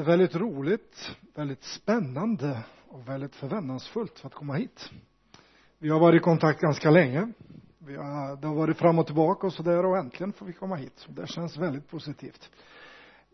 Det 0.00 0.04
är 0.04 0.16
väldigt 0.16 0.36
roligt, 0.36 1.16
väldigt 1.34 1.64
spännande 1.64 2.64
och 2.88 3.08
väldigt 3.08 3.36
förväntansfullt 3.36 4.20
att 4.24 4.34
komma 4.34 4.54
hit. 4.54 4.90
Vi 5.78 5.88
har 5.88 6.00
varit 6.00 6.20
i 6.20 6.24
kontakt 6.24 6.60
ganska 6.60 6.90
länge. 6.90 7.32
Vi 7.78 7.96
har, 7.96 8.36
det 8.36 8.46
har 8.46 8.54
varit 8.54 8.78
fram 8.78 8.98
och 8.98 9.06
tillbaka 9.06 9.46
och 9.46 9.52
sådär 9.52 9.86
och 9.86 9.98
äntligen 9.98 10.32
får 10.32 10.46
vi 10.46 10.52
komma 10.52 10.76
hit. 10.76 11.06
Det 11.08 11.26
känns 11.26 11.56
väldigt 11.56 11.88
positivt. 11.88 12.50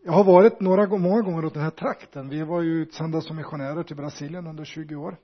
Jag 0.03 0.11
har 0.11 0.23
varit 0.23 0.59
några, 0.59 0.97
många 0.97 1.21
gånger 1.21 1.45
åt 1.45 1.53
den 1.53 1.63
här 1.63 1.69
trakten. 1.69 2.29
Vi 2.29 2.43
var 2.43 2.61
ju 2.61 2.81
utsända 2.81 3.21
som 3.21 3.35
missionärer 3.35 3.83
till 3.83 3.95
Brasilien 3.95 4.47
under 4.47 4.65
20 4.65 4.95
år. 4.95 5.17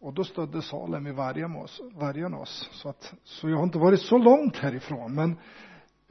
Och 0.00 0.14
då 0.14 0.24
stödde 0.24 0.62
Salem 0.62 1.06
i 1.06 1.12
vargen 1.12 1.56
oss, 1.56 1.80
vargen 1.94 2.34
oss. 2.34 2.68
Så, 2.72 2.88
att, 2.88 3.14
så 3.24 3.50
jag 3.50 3.56
har 3.56 3.64
inte 3.64 3.78
varit 3.78 4.00
så 4.00 4.18
långt 4.18 4.56
härifrån. 4.56 5.14
Men 5.14 5.38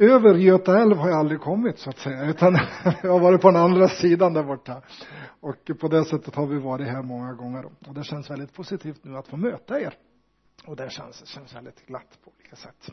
över 0.02 0.36
Göta 0.36 0.82
älv 0.82 0.98
har 0.98 1.10
jag 1.10 1.20
aldrig 1.20 1.40
kommit 1.40 1.80
så 1.80 1.90
att 1.90 1.98
säga, 1.98 2.26
utan 2.26 2.54
jag 3.04 3.12
har 3.12 3.20
varit 3.20 3.42
på 3.42 3.52
den 3.52 3.62
andra 3.62 3.88
sidan 3.88 4.34
där 4.34 4.44
borta. 4.44 4.82
Och 5.40 5.72
på 5.80 5.88
det 5.88 6.06
sättet 6.06 6.36
har 6.36 6.48
vi 6.48 6.60
varit 6.60 6.88
här 6.88 7.04
många 7.04 7.34
gånger. 7.34 7.66
Och 7.66 7.94
det 7.94 8.04
känns 8.04 8.30
väldigt 8.30 8.54
positivt 8.54 9.04
nu 9.04 9.18
att 9.18 9.28
få 9.28 9.38
möta 9.38 9.80
er. 9.80 9.94
Och 10.66 10.76
det 10.76 10.92
känns, 10.92 11.28
känns 11.28 11.56
väldigt 11.56 11.86
glatt 11.86 12.20
på 12.24 12.32
olika 12.38 12.56
sätt. 12.56 12.90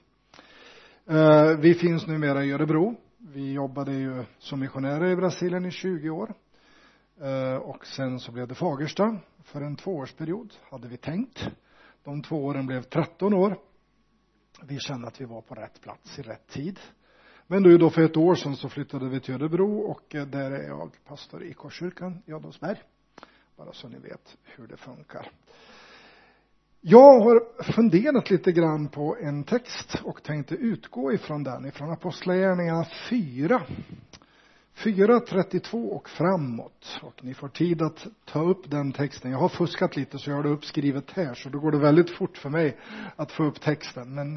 Eh, 1.06 1.58
vi 1.58 1.74
finns 1.74 2.06
numera 2.06 2.44
i 2.44 2.52
Örebro. 2.52 2.94
Vi 3.18 3.52
jobbade 3.52 3.92
ju 3.92 4.24
som 4.38 4.60
missionärer 4.60 5.10
i 5.10 5.16
Brasilien 5.16 5.66
i 5.66 5.70
20 5.70 6.10
år. 6.10 6.34
Eh, 7.20 7.56
och 7.56 7.86
sen 7.86 8.20
så 8.20 8.32
blev 8.32 8.48
det 8.48 8.54
Fagersta 8.54 9.18
för 9.44 9.60
en 9.60 9.76
tvåårsperiod, 9.76 10.54
hade 10.70 10.88
vi 10.88 10.96
tänkt. 10.96 11.48
De 12.04 12.22
två 12.22 12.44
åren 12.44 12.66
blev 12.66 12.82
13 12.82 13.34
år. 13.34 13.58
Vi 14.62 14.78
kände 14.78 15.08
att 15.08 15.20
vi 15.20 15.24
var 15.24 15.40
på 15.40 15.54
rätt 15.54 15.80
plats 15.80 16.18
i 16.18 16.22
rätt 16.22 16.46
tid. 16.48 16.80
Men 17.50 17.62
nu 17.62 17.78
då 17.78 17.90
för 17.90 18.02
ett 18.02 18.16
år 18.16 18.34
sedan 18.34 18.56
så 18.56 18.68
flyttade 18.68 19.08
vi 19.08 19.20
till 19.20 19.34
Örebro 19.34 19.78
och 19.78 20.14
eh, 20.14 20.26
där 20.26 20.50
är 20.50 20.66
jag 20.66 20.90
pastor 21.06 21.42
i 21.42 21.54
Korskyrkan 21.54 22.22
i 22.26 22.32
Adolfsberg. 22.32 22.82
Bara 23.56 23.72
så 23.72 23.88
ni 23.88 23.98
vet 23.98 24.36
hur 24.44 24.66
det 24.66 24.76
funkar. 24.76 25.30
Jag 26.80 27.20
har 27.20 27.62
funderat 27.62 28.30
lite 28.30 28.52
grann 28.52 28.88
på 28.88 29.16
en 29.20 29.44
text 29.44 30.00
och 30.04 30.22
tänkte 30.22 30.54
utgå 30.54 31.12
ifrån 31.12 31.42
den, 31.42 31.66
ifrån 31.66 31.90
Apostlagärningarna 31.90 32.86
4. 33.10 33.62
4.32 34.78 35.88
och 35.88 36.08
framåt. 36.08 37.00
Och 37.02 37.24
ni 37.24 37.34
får 37.34 37.48
tid 37.48 37.82
att 37.82 38.06
ta 38.24 38.42
upp 38.42 38.70
den 38.70 38.92
texten. 38.92 39.30
Jag 39.30 39.38
har 39.38 39.48
fuskat 39.48 39.96
lite 39.96 40.18
så 40.18 40.30
jag 40.30 40.36
har 40.36 40.42
det 40.42 40.48
uppskrivet 40.48 41.10
här 41.10 41.34
så 41.34 41.48
då 41.48 41.58
går 41.58 41.72
det 41.72 41.78
väldigt 41.78 42.10
fort 42.10 42.38
för 42.38 42.50
mig 42.50 42.76
att 43.16 43.32
få 43.32 43.44
upp 43.44 43.60
texten. 43.60 44.14
Men 44.14 44.36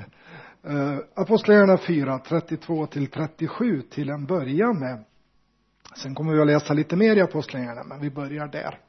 eh, 0.63 0.97
Apostlagärningarna 1.15 1.77
4, 1.77 2.19
32 2.19 2.85
till 2.85 3.07
37 3.07 3.81
till 3.81 4.09
en 4.09 4.25
början 4.25 4.79
med. 4.79 5.03
Sen 5.95 6.15
kommer 6.15 6.33
vi 6.33 6.41
att 6.41 6.47
läsa 6.47 6.73
lite 6.73 6.95
mer 6.95 7.15
i 7.15 7.21
Apostlagärningarna 7.21 7.83
men 7.83 7.99
vi 7.99 8.09
börjar 8.09 8.47
där. 8.47 8.79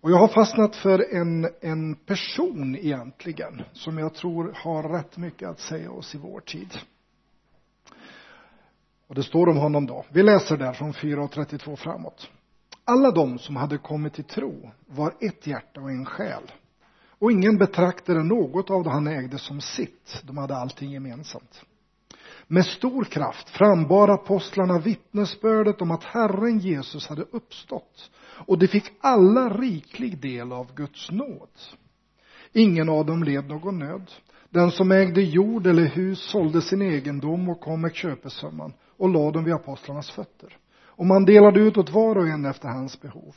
Och 0.00 0.10
jag 0.10 0.18
har 0.18 0.28
fastnat 0.28 0.76
för 0.76 1.14
en, 1.14 1.48
en 1.60 1.94
person 1.94 2.76
egentligen 2.76 3.62
som 3.72 3.98
jag 3.98 4.14
tror 4.14 4.52
har 4.54 4.82
rätt 4.82 5.16
mycket 5.16 5.48
att 5.48 5.60
säga 5.60 5.90
oss 5.90 6.14
i 6.14 6.18
vår 6.18 6.40
tid. 6.40 6.78
Och 9.08 9.14
det 9.14 9.22
står 9.22 9.48
om 9.48 9.56
honom 9.56 9.86
då. 9.86 10.04
Vi 10.08 10.22
läser 10.22 10.56
där 10.56 10.72
från 10.72 10.92
4.32 10.92 11.76
framåt. 11.76 12.30
Alla 12.84 13.10
de 13.10 13.38
som 13.38 13.56
hade 13.56 13.78
kommit 13.78 14.14
till 14.14 14.24
tro 14.24 14.70
var 14.86 15.14
ett 15.20 15.46
hjärta 15.46 15.80
och 15.80 15.90
en 15.90 16.06
själ. 16.06 16.42
Och 17.18 17.32
ingen 17.32 17.58
betraktade 17.58 18.22
något 18.22 18.70
av 18.70 18.84
det 18.84 18.90
han 18.90 19.06
ägde 19.06 19.38
som 19.38 19.60
sitt. 19.60 20.22
De 20.22 20.38
hade 20.38 20.56
allting 20.56 20.90
gemensamt. 20.90 21.64
Med 22.46 22.66
stor 22.66 23.04
kraft 23.04 23.50
frambar 23.50 24.08
apostlarna 24.08 24.78
vittnesbördet 24.78 25.82
om 25.82 25.90
att 25.90 26.04
Herren 26.04 26.58
Jesus 26.58 27.08
hade 27.08 27.22
uppstått 27.22 28.10
och 28.46 28.58
de 28.58 28.68
fick 28.68 28.92
alla 29.00 29.48
riklig 29.48 30.20
del 30.20 30.52
av 30.52 30.74
Guds 30.74 31.10
nåd. 31.10 31.48
Ingen 32.52 32.88
av 32.88 33.06
dem 33.06 33.24
led 33.24 33.48
någon 33.48 33.78
nöd. 33.78 34.10
Den 34.50 34.70
som 34.70 34.92
ägde 34.92 35.22
jord 35.22 35.66
eller 35.66 35.84
hus 35.84 36.30
sålde 36.30 36.62
sin 36.62 36.82
egendom 36.82 37.48
och 37.48 37.60
kom 37.60 37.80
med 37.80 37.94
köpesumman 37.94 38.72
och 38.98 39.08
lade 39.08 39.32
dem 39.32 39.44
vid 39.44 39.54
apostlarnas 39.54 40.10
fötter. 40.10 40.56
Och 40.80 41.06
man 41.06 41.24
delade 41.24 41.60
ut 41.60 41.76
åt 41.76 41.90
var 41.90 42.16
och 42.16 42.28
en 42.28 42.44
efter 42.44 42.68
hans 42.68 43.00
behov. 43.00 43.36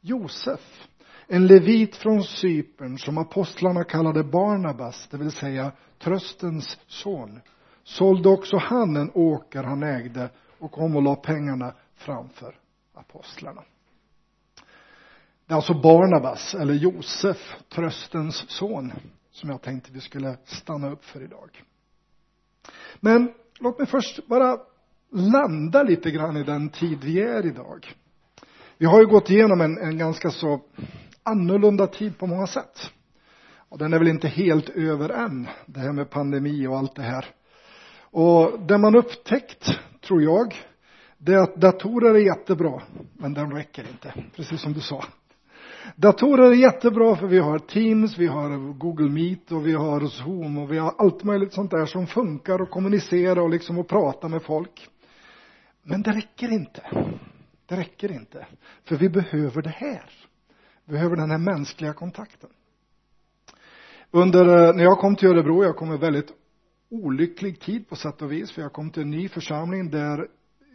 Josef, 0.00 0.88
en 1.26 1.46
levit 1.46 1.96
från 1.96 2.24
Cypern 2.24 2.98
som 2.98 3.18
apostlarna 3.18 3.84
kallade 3.84 4.24
Barnabas, 4.24 5.08
det 5.10 5.16
vill 5.16 5.32
säga 5.32 5.72
tröstens 5.98 6.78
son, 6.86 7.40
sålde 7.84 8.28
också 8.28 8.56
han 8.56 8.96
en 8.96 9.10
åker 9.14 9.62
han 9.62 9.82
ägde 9.82 10.30
och 10.58 10.72
kom 10.72 10.96
och 10.96 11.02
la 11.02 11.16
pengarna 11.16 11.74
framför 11.94 12.54
apostlarna. 12.94 13.62
Det 15.46 15.54
är 15.54 15.56
alltså 15.56 15.74
Barnabas, 15.74 16.54
eller 16.54 16.74
Josef, 16.74 17.56
tröstens 17.68 18.50
son, 18.50 18.92
som 19.30 19.50
jag 19.50 19.62
tänkte 19.62 19.92
vi 19.92 20.00
skulle 20.00 20.36
stanna 20.44 20.90
upp 20.90 21.04
för 21.04 21.22
idag. 21.22 21.62
Men 23.00 23.34
låt 23.60 23.78
mig 23.78 23.86
först 23.86 24.26
bara 24.26 24.58
landa 25.12 25.82
lite 25.82 26.10
grann 26.10 26.36
i 26.36 26.42
den 26.42 26.68
tid 26.68 27.04
vi 27.04 27.20
är 27.22 27.46
idag. 27.46 27.86
Vi 28.78 28.86
har 28.86 29.00
ju 29.00 29.06
gått 29.06 29.30
igenom 29.30 29.60
en, 29.60 29.78
en 29.78 29.98
ganska 29.98 30.30
så 30.30 30.60
annorlunda 31.22 31.86
tid 31.86 32.18
på 32.18 32.26
många 32.26 32.46
sätt. 32.46 32.90
Och 33.68 33.78
den 33.78 33.92
är 33.92 33.98
väl 33.98 34.08
inte 34.08 34.28
helt 34.28 34.68
över 34.68 35.08
än, 35.08 35.48
det 35.66 35.80
här 35.80 35.92
med 35.92 36.10
pandemi 36.10 36.66
och 36.66 36.78
allt 36.78 36.94
det 36.94 37.02
här. 37.02 37.26
Och 38.10 38.60
det 38.60 38.78
man 38.78 38.96
upptäckt, 38.96 39.78
tror 40.00 40.22
jag, 40.22 40.54
det 41.18 41.32
är 41.34 41.38
att 41.38 41.54
datorer 41.54 42.14
är 42.14 42.18
jättebra, 42.18 42.82
men 43.12 43.34
den 43.34 43.52
räcker 43.52 43.88
inte, 43.90 44.14
precis 44.36 44.60
som 44.60 44.72
du 44.72 44.80
sa. 44.80 45.04
Datorer 45.96 46.50
är 46.50 46.54
jättebra 46.54 47.16
för 47.16 47.26
vi 47.26 47.38
har 47.38 47.58
Teams, 47.58 48.18
vi 48.18 48.26
har 48.26 48.78
Google 48.78 49.10
Meet 49.10 49.52
och 49.52 49.66
vi 49.66 49.72
har 49.72 50.06
Zoom 50.06 50.58
och 50.58 50.72
vi 50.72 50.78
har 50.78 50.94
allt 50.98 51.24
möjligt 51.24 51.52
sånt 51.52 51.70
där 51.70 51.86
som 51.86 52.06
funkar 52.06 52.62
och 52.62 52.70
kommunicera 52.70 53.42
och 53.42 53.50
liksom 53.50 53.78
och 53.78 53.88
prata 53.88 54.28
med 54.28 54.42
folk. 54.42 54.88
Men 55.82 56.02
det 56.02 56.10
räcker 56.10 56.52
inte. 56.52 56.82
Det 57.66 57.76
räcker 57.76 58.12
inte. 58.12 58.46
För 58.84 58.96
vi 58.96 59.08
behöver 59.08 59.62
det 59.62 59.74
här. 59.76 60.10
Vi 60.84 60.92
behöver 60.92 61.16
den 61.16 61.30
här 61.30 61.38
mänskliga 61.38 61.92
kontakten. 61.92 62.50
Under, 64.10 64.68
eh, 64.68 64.74
när 64.74 64.84
jag 64.84 64.98
kom 64.98 65.16
till 65.16 65.28
Örebro, 65.28 65.64
jag 65.64 65.76
kom 65.76 65.90
en 65.90 66.00
väldigt 66.00 66.32
olycklig 66.90 67.60
tid 67.60 67.88
på 67.88 67.96
sätt 67.96 68.22
och 68.22 68.32
vis, 68.32 68.52
för 68.52 68.62
jag 68.62 68.72
kom 68.72 68.90
till 68.90 69.02
en 69.02 69.10
ny 69.10 69.28
församling 69.28 69.90
där 69.90 70.26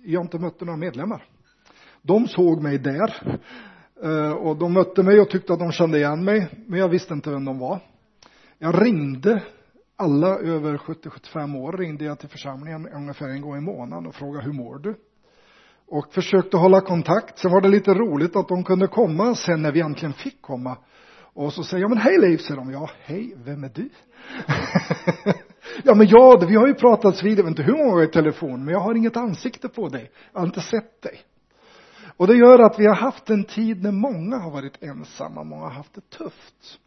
jag 0.05 0.23
inte 0.23 0.39
mötte 0.39 0.65
några 0.65 0.77
medlemmar. 0.77 1.25
De 2.01 2.27
såg 2.27 2.63
mig 2.63 2.77
där 2.77 3.39
Eh, 4.03 4.31
och 4.31 4.57
de 4.57 4.73
mötte 4.73 5.03
mig 5.03 5.19
och 5.19 5.29
tyckte 5.29 5.53
att 5.53 5.59
de 5.59 5.71
kände 5.71 5.97
igen 5.97 6.25
mig, 6.25 6.47
men 6.67 6.79
jag 6.79 6.87
visste 6.89 7.13
inte 7.13 7.29
vem 7.29 7.45
de 7.45 7.59
var. 7.59 7.79
Jag 8.57 8.85
ringde 8.85 9.43
alla 9.95 10.27
över 10.27 10.77
70-75 10.77 11.57
år 11.57 11.77
ringde 11.77 12.05
jag 12.05 12.19
till 12.19 12.29
församlingen 12.29 12.89
ungefär 12.89 13.27
en 13.27 13.41
gång 13.41 13.57
i 13.57 13.61
månaden 13.61 14.07
och 14.07 14.15
frågade 14.15 14.45
hur 14.45 14.53
mår 14.53 14.79
du? 14.79 14.95
Och 15.87 16.13
försökte 16.13 16.57
hålla 16.57 16.81
kontakt. 16.81 17.39
Sen 17.39 17.51
var 17.51 17.61
det 17.61 17.67
lite 17.67 17.93
roligt 17.93 18.35
att 18.35 18.47
de 18.47 18.63
kunde 18.63 18.87
komma 18.87 19.35
sen 19.35 19.61
när 19.61 19.71
vi 19.71 19.79
äntligen 19.81 20.13
fick 20.13 20.41
komma. 20.41 20.77
Och 21.33 21.53
så 21.53 21.63
säger 21.63 21.81
jag, 21.81 21.89
men 21.89 21.99
hej 21.99 22.17
Leif, 22.19 22.41
säger 22.41 22.55
de. 22.55 22.71
Ja, 22.71 22.89
hej, 23.03 23.35
vem 23.45 23.63
är 23.63 23.71
du? 23.73 23.89
ja, 25.83 25.95
men 25.95 26.07
ja, 26.07 26.45
vi 26.49 26.55
har 26.55 26.67
ju 26.67 26.73
pratats 26.73 27.23
vid, 27.23 27.39
jag 27.39 27.43
vet 27.43 27.49
inte 27.49 27.63
hur 27.63 27.73
många 27.73 27.89
gånger 27.89 28.03
i 28.03 28.07
telefon, 28.07 28.65
men 28.65 28.73
jag 28.73 28.81
har 28.81 28.95
inget 28.95 29.17
ansikte 29.17 29.69
på 29.69 29.89
dig. 29.89 30.11
Jag 30.33 30.39
har 30.39 30.47
inte 30.47 30.61
sett 30.61 31.01
dig. 31.01 31.21
Och 32.17 32.27
det 32.27 32.35
gör 32.35 32.59
att 32.59 32.79
vi 32.79 32.85
har 32.85 32.95
haft 32.95 33.29
en 33.29 33.43
tid 33.43 33.83
när 33.83 33.91
många 33.91 34.37
har 34.37 34.51
varit 34.51 34.83
ensamma, 34.83 35.43
många 35.43 35.63
har 35.63 35.71
haft 35.71 35.93
det 35.93 36.09
tufft. 36.09 36.79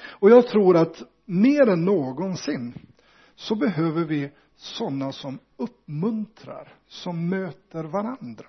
Och 0.00 0.30
jag 0.30 0.46
tror 0.46 0.76
att 0.76 1.02
mer 1.24 1.68
än 1.68 1.84
någonsin 1.84 2.74
så 3.34 3.54
behöver 3.54 4.04
vi 4.04 4.30
sådana 4.56 5.12
som 5.12 5.38
uppmuntrar, 5.56 6.72
som 6.86 7.28
möter 7.28 7.84
varandra. 7.84 8.46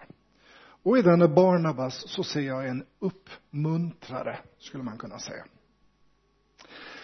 Och 0.84 0.97
i 0.97 1.01
denne 1.01 1.28
Barnabas 1.28 2.04
så 2.07 2.24
ser 2.24 2.42
jag 2.42 2.68
en 2.68 2.83
uppmuntrare, 3.00 4.39
skulle 4.57 4.83
man 4.83 4.98
kunna 4.98 5.19
säga. 5.19 5.45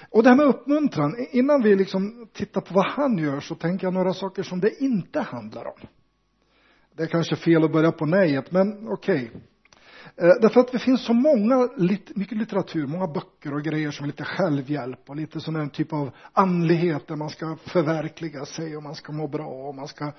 Och 0.09 0.23
det 0.23 0.29
här 0.29 0.38
med 0.38 0.45
uppmuntran, 0.45 1.27
innan 1.31 1.61
vi 1.61 1.75
liksom 1.75 2.27
tittar 2.33 2.61
på 2.61 2.73
vad 2.73 2.85
han 2.85 3.17
gör 3.17 3.39
så 3.39 3.55
tänker 3.55 3.88
jag 3.88 3.94
några 3.94 4.13
saker 4.13 4.44
som 4.44 4.59
det 4.59 4.83
inte 4.83 5.19
handlar 5.21 5.65
om. 5.65 5.88
Det 6.97 7.03
är 7.03 7.07
kanske 7.07 7.36
fel 7.36 7.63
att 7.63 7.71
börja 7.71 7.92
på 7.92 8.06
nejet, 8.06 8.51
men 8.51 8.88
okej. 8.88 9.31
Okay. 9.33 9.42
Därför 10.42 10.59
att 10.59 10.71
det 10.71 10.80
finns 10.80 11.06
så 11.06 11.13
många, 11.13 11.69
mycket 12.15 12.38
litteratur, 12.38 12.88
många 12.88 13.07
böcker 13.07 13.53
och 13.53 13.62
grejer 13.63 13.92
som 13.92 14.03
är 14.03 14.07
lite 14.07 14.24
självhjälp 14.24 15.09
och 15.09 15.15
lite 15.15 15.39
sån 15.39 15.56
här 15.56 15.68
typ 15.68 15.94
av 15.94 16.12
andlighet 16.33 17.07
där 17.07 17.15
man 17.15 17.30
ska 17.30 17.57
förverkliga 17.65 18.45
sig 18.45 18.77
och 18.77 18.83
man 18.83 18.95
ska 18.95 19.12
må 19.12 19.27
bra 19.27 19.47
och 19.47 19.75
man 19.75 19.88
ska, 19.88 20.12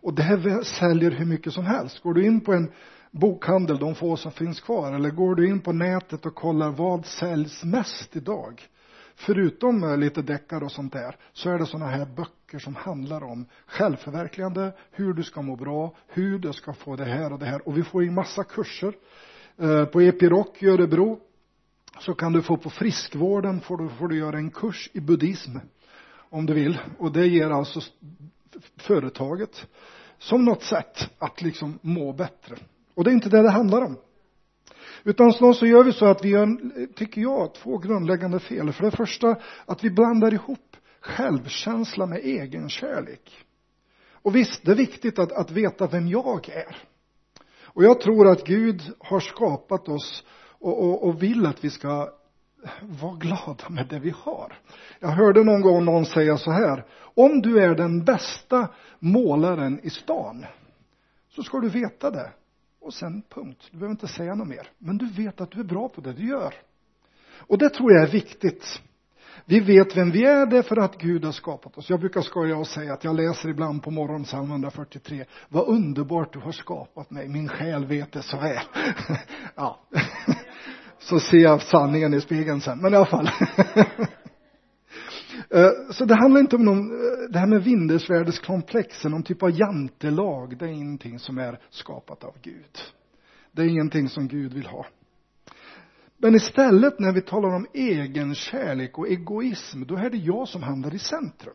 och 0.00 0.14
det 0.14 0.22
här 0.22 0.62
säljer 0.62 1.10
hur 1.10 1.26
mycket 1.26 1.52
som 1.52 1.64
helst. 1.64 2.02
Går 2.02 2.14
du 2.14 2.26
in 2.26 2.40
på 2.40 2.52
en 2.52 2.72
bokhandel, 3.10 3.78
de 3.78 3.94
få 3.94 4.16
som 4.16 4.32
finns 4.32 4.60
kvar, 4.60 4.92
eller 4.92 5.10
går 5.10 5.34
du 5.34 5.48
in 5.48 5.60
på 5.60 5.72
nätet 5.72 6.26
och 6.26 6.34
kollar 6.34 6.70
vad 6.70 7.06
säljs 7.06 7.64
mest 7.64 8.16
idag? 8.16 8.62
Förutom 9.14 9.84
eh, 9.84 9.96
lite 9.96 10.22
deckare 10.22 10.64
och 10.64 10.72
sånt 10.72 10.92
där, 10.92 11.16
så 11.32 11.50
är 11.50 11.58
det 11.58 11.66
sådana 11.66 11.90
här 11.90 12.06
böcker 12.06 12.58
som 12.58 12.74
handlar 12.74 13.24
om 13.24 13.46
självförverkligande, 13.66 14.72
hur 14.90 15.14
du 15.14 15.22
ska 15.22 15.42
må 15.42 15.56
bra, 15.56 15.94
hur 16.06 16.38
du 16.38 16.52
ska 16.52 16.72
få 16.72 16.96
det 16.96 17.04
här 17.04 17.32
och 17.32 17.38
det 17.38 17.46
här. 17.46 17.68
Och 17.68 17.78
vi 17.78 17.82
får 17.82 18.04
in 18.04 18.14
massa 18.14 18.44
kurser. 18.44 18.94
Eh, 19.58 19.84
på 19.84 20.00
epiroc 20.00 20.48
i 20.58 20.66
Örebro 20.66 21.20
så 22.00 22.14
kan 22.14 22.32
du 22.32 22.42
få 22.42 22.56
på 22.56 22.70
friskvården, 22.70 23.60
får 23.60 23.76
du, 23.76 23.88
får 23.88 24.08
du 24.08 24.18
göra 24.18 24.36
en 24.36 24.50
kurs 24.50 24.90
i 24.92 25.00
buddhism 25.00 25.58
om 26.30 26.46
du 26.46 26.54
vill. 26.54 26.78
Och 26.98 27.12
det 27.12 27.26
ger 27.26 27.50
alltså 27.50 27.80
företaget 28.76 29.66
som 30.18 30.44
något 30.44 30.62
sätt 30.62 31.10
att 31.18 31.42
liksom 31.42 31.78
må 31.82 32.12
bättre. 32.12 32.56
Och 32.94 33.04
det 33.04 33.10
är 33.10 33.12
inte 33.12 33.28
det 33.28 33.42
det 33.42 33.50
handlar 33.50 33.82
om. 33.82 33.96
Utan 35.04 35.32
snart 35.32 35.56
så 35.56 35.66
gör 35.66 35.84
vi 35.84 35.92
så 35.92 36.06
att 36.06 36.24
vi 36.24 36.28
gör, 36.28 36.46
tycker 36.94 37.20
jag, 37.20 37.54
två 37.54 37.78
grundläggande 37.78 38.40
fel. 38.40 38.72
För 38.72 38.84
det 38.84 38.96
första, 38.96 39.36
att 39.66 39.84
vi 39.84 39.90
blandar 39.90 40.34
ihop 40.34 40.76
självkänsla 41.00 42.06
med 42.06 42.18
egenkärlek. 42.18 43.44
Och 44.12 44.36
visst, 44.36 44.64
det 44.64 44.70
är 44.70 44.76
viktigt 44.76 45.18
att, 45.18 45.32
att 45.32 45.50
veta 45.50 45.86
vem 45.86 46.08
jag 46.08 46.48
är. 46.48 46.76
Och 47.64 47.84
jag 47.84 48.00
tror 48.00 48.28
att 48.28 48.46
Gud 48.46 48.82
har 48.98 49.20
skapat 49.20 49.88
oss 49.88 50.24
och, 50.60 50.84
och, 50.84 51.08
och 51.08 51.22
vill 51.22 51.46
att 51.46 51.64
vi 51.64 51.70
ska 51.70 52.08
vara 52.82 53.16
glada 53.16 53.68
med 53.68 53.86
det 53.88 53.98
vi 53.98 54.14
har. 54.16 54.58
Jag 55.00 55.08
hörde 55.08 55.44
någon 55.44 55.60
gång 55.60 55.84
någon 55.84 56.06
säga 56.06 56.36
så 56.36 56.50
här, 56.50 56.84
om 57.14 57.42
du 57.42 57.60
är 57.60 57.74
den 57.74 58.04
bästa 58.04 58.68
målaren 58.98 59.80
i 59.82 59.90
stan, 59.90 60.46
så 61.28 61.42
ska 61.42 61.58
du 61.60 61.68
veta 61.68 62.10
det. 62.10 62.32
Och 62.82 62.94
sen 62.94 63.22
punkt. 63.28 63.68
Du 63.70 63.78
behöver 63.78 63.92
inte 63.92 64.08
säga 64.08 64.34
något 64.34 64.48
mer. 64.48 64.70
Men 64.78 64.98
du 64.98 65.06
vet 65.06 65.40
att 65.40 65.50
du 65.50 65.60
är 65.60 65.64
bra 65.64 65.88
på 65.88 66.00
det 66.00 66.12
du 66.12 66.28
gör. 66.28 66.54
Och 67.36 67.58
det 67.58 67.68
tror 67.68 67.92
jag 67.92 68.02
är 68.02 68.12
viktigt. 68.12 68.82
Vi 69.44 69.60
vet 69.60 69.96
vem 69.96 70.10
vi 70.10 70.24
är 70.24 70.46
därför 70.46 70.76
att 70.76 70.98
Gud 70.98 71.24
har 71.24 71.32
skapat 71.32 71.78
oss. 71.78 71.90
Jag 71.90 72.00
brukar 72.00 72.20
skoja 72.20 72.56
och 72.56 72.66
säga 72.66 72.92
att 72.92 73.04
jag 73.04 73.16
läser 73.16 73.48
ibland 73.48 73.82
på 73.82 73.90
morgonen 73.90 74.24
psalm 74.24 74.50
143. 74.50 75.24
Vad 75.48 75.68
underbart 75.68 76.32
du 76.32 76.38
har 76.38 76.52
skapat 76.52 77.10
mig, 77.10 77.28
min 77.28 77.48
själ 77.48 77.86
vet 77.86 78.12
det 78.12 78.22
så 78.22 78.36
väl. 78.36 78.58
ja. 79.54 79.80
Så 80.98 81.20
ser 81.20 81.38
jag 81.38 81.62
sanningen 81.62 82.14
i 82.14 82.20
spegeln 82.20 82.60
sen, 82.60 82.78
men 82.78 82.92
i 82.92 82.96
alla 82.96 83.06
fall. 83.06 83.30
Eh, 85.50 85.70
så 85.90 86.04
det 86.04 86.14
handlar 86.14 86.40
inte 86.40 86.56
om 86.56 86.64
någon, 86.64 86.90
eh, 86.90 87.30
det 87.30 87.38
här 87.38 87.46
med 87.46 87.64
vindersvärdeskomplexen, 87.64 89.10
någon 89.10 89.22
typ 89.22 89.42
av 89.42 89.50
jantelag, 89.50 90.58
det 90.58 90.64
är 90.64 90.68
ingenting 90.68 91.18
som 91.18 91.38
är 91.38 91.58
skapat 91.70 92.24
av 92.24 92.34
Gud. 92.42 92.78
Det 93.52 93.62
är 93.62 93.66
ingenting 93.66 94.08
som 94.08 94.28
Gud 94.28 94.52
vill 94.52 94.66
ha. 94.66 94.86
Men 96.18 96.34
istället 96.34 96.98
när 96.98 97.12
vi 97.12 97.20
talar 97.20 97.48
om 97.48 97.66
egenkärlek 97.72 98.98
och 98.98 99.08
egoism, 99.08 99.82
då 99.86 99.96
är 99.96 100.10
det 100.10 100.16
jag 100.16 100.48
som 100.48 100.62
hamnar 100.62 100.94
i 100.94 100.98
centrum. 100.98 101.54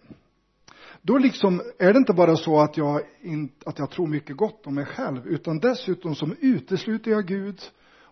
Då 1.01 1.17
liksom 1.17 1.61
är 1.79 1.93
det 1.93 1.97
inte 1.97 2.13
bara 2.13 2.35
så 2.35 2.59
att 2.59 2.77
jag, 2.77 3.01
in, 3.21 3.51
att 3.65 3.79
jag 3.79 3.89
tror 3.89 4.07
mycket 4.07 4.37
gott 4.37 4.67
om 4.67 4.75
mig 4.75 4.85
själv, 4.85 5.27
utan 5.27 5.59
dessutom 5.59 6.15
som 6.15 6.35
utesluter 6.41 7.11
jag 7.11 7.25
Gud 7.25 7.61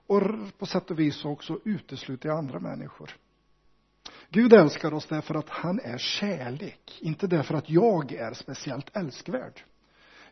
och 0.08 0.22
på 0.58 0.66
sätt 0.66 0.92
och 0.92 1.00
vis 1.00 1.26
också 1.26 1.60
utesluter 1.64 2.30
jag 2.30 2.38
andra 2.38 2.60
människor. 2.60 3.16
Gud 4.30 4.54
älskar 4.54 4.94
oss 4.94 5.08
därför 5.08 5.36
att 5.36 5.50
han 5.50 5.80
är 5.80 5.98
kärlek, 5.98 7.00
inte 7.02 7.28
därför 7.28 7.54
att 7.54 7.70
jag 7.70 8.12
är 8.12 8.34
speciellt 8.34 8.98
älskvärd. 8.98 9.64